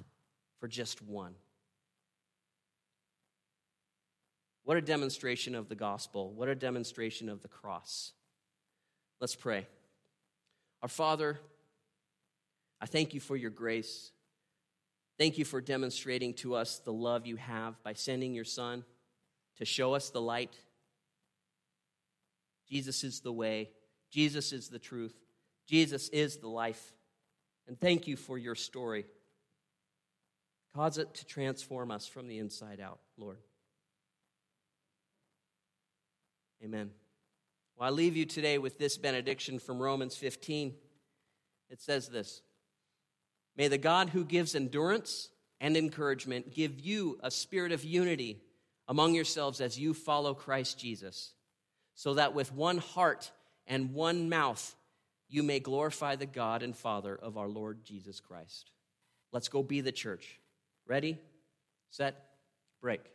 for 0.62 0.70
just 0.70 1.02
one. 1.02 1.36
What 4.66 4.78
a 4.78 4.82
demonstration 4.82 5.54
of 5.54 5.70
the 5.70 5.76
gospel. 5.76 6.34
What 6.34 6.50
a 6.50 6.56
demonstration 6.56 7.30
of 7.30 7.42
the 7.44 7.48
cross. 7.48 8.14
Let's 9.22 9.36
pray. 9.36 9.68
Our 10.82 10.90
Father, 10.90 11.40
I 12.82 12.88
thank 12.88 13.14
you 13.14 13.20
for 13.20 13.36
your 13.36 13.52
grace. 13.52 14.12
Thank 15.20 15.38
you 15.38 15.46
for 15.46 15.62
demonstrating 15.62 16.34
to 16.36 16.56
us 16.56 16.80
the 16.80 16.92
love 16.92 17.28
you 17.28 17.36
have 17.38 17.82
by 17.84 17.94
sending 17.94 18.34
your 18.34 18.44
Son 18.44 18.84
to 19.58 19.66
show 19.66 19.94
us 19.94 20.10
the 20.10 20.22
light. 20.22 20.56
Jesus 22.68 23.04
is 23.04 23.20
the 23.20 23.32
way, 23.32 23.70
Jesus 24.12 24.52
is 24.52 24.70
the 24.70 24.80
truth, 24.80 25.14
Jesus 25.68 26.10
is 26.10 26.38
the 26.38 26.50
life. 26.50 26.92
And 27.68 27.80
thank 27.80 28.08
you 28.08 28.18
for 28.18 28.38
your 28.38 28.56
story. 28.56 29.06
Cause 30.76 30.98
it 30.98 31.14
to 31.14 31.26
transform 31.26 31.92
us 31.92 32.08
from 32.08 32.28
the 32.28 32.40
inside 32.40 32.80
out, 32.80 33.00
Lord. 33.18 33.38
Amen. 36.64 36.92
Well, 37.76 37.88
I 37.88 37.92
leave 37.92 38.16
you 38.16 38.26
today 38.26 38.58
with 38.58 38.78
this 38.78 38.98
benediction 38.98 39.60
from 39.60 39.82
Romans 39.82 40.16
15. 40.16 40.74
It 41.70 41.82
says 41.82 42.08
this 42.08 42.42
May 43.58 43.68
the 43.68 43.78
God 43.78 44.10
who 44.10 44.24
gives 44.24 44.56
endurance 44.56 45.30
and 45.60 45.76
encouragement 45.76 46.54
give 46.54 46.80
you 46.80 47.18
a 47.22 47.32
spirit 47.32 47.72
of 47.72 47.84
unity 47.84 48.42
among 48.88 49.14
yourselves 49.16 49.62
as 49.62 49.80
you 49.80 49.94
follow 49.94 50.34
Christ 50.34 50.80
Jesus, 50.80 51.34
so 51.94 52.14
that 52.14 52.34
with 52.34 52.54
one 52.54 52.78
heart 52.78 53.32
and 53.68 53.94
one 53.94 54.30
mouth 54.30 54.76
you 55.28 55.44
may 55.44 55.60
glorify 55.60 56.16
the 56.16 56.26
God 56.26 56.62
and 56.64 56.76
Father 56.76 57.16
of 57.16 57.38
our 57.38 57.48
Lord 57.48 57.84
Jesus 57.84 58.20
Christ. 58.20 58.72
Let's 59.32 59.50
go 59.50 59.64
be 59.64 59.82
the 59.82 59.92
church. 59.92 60.40
Ready, 60.88 61.20
set, 61.90 62.24
break. 62.80 63.15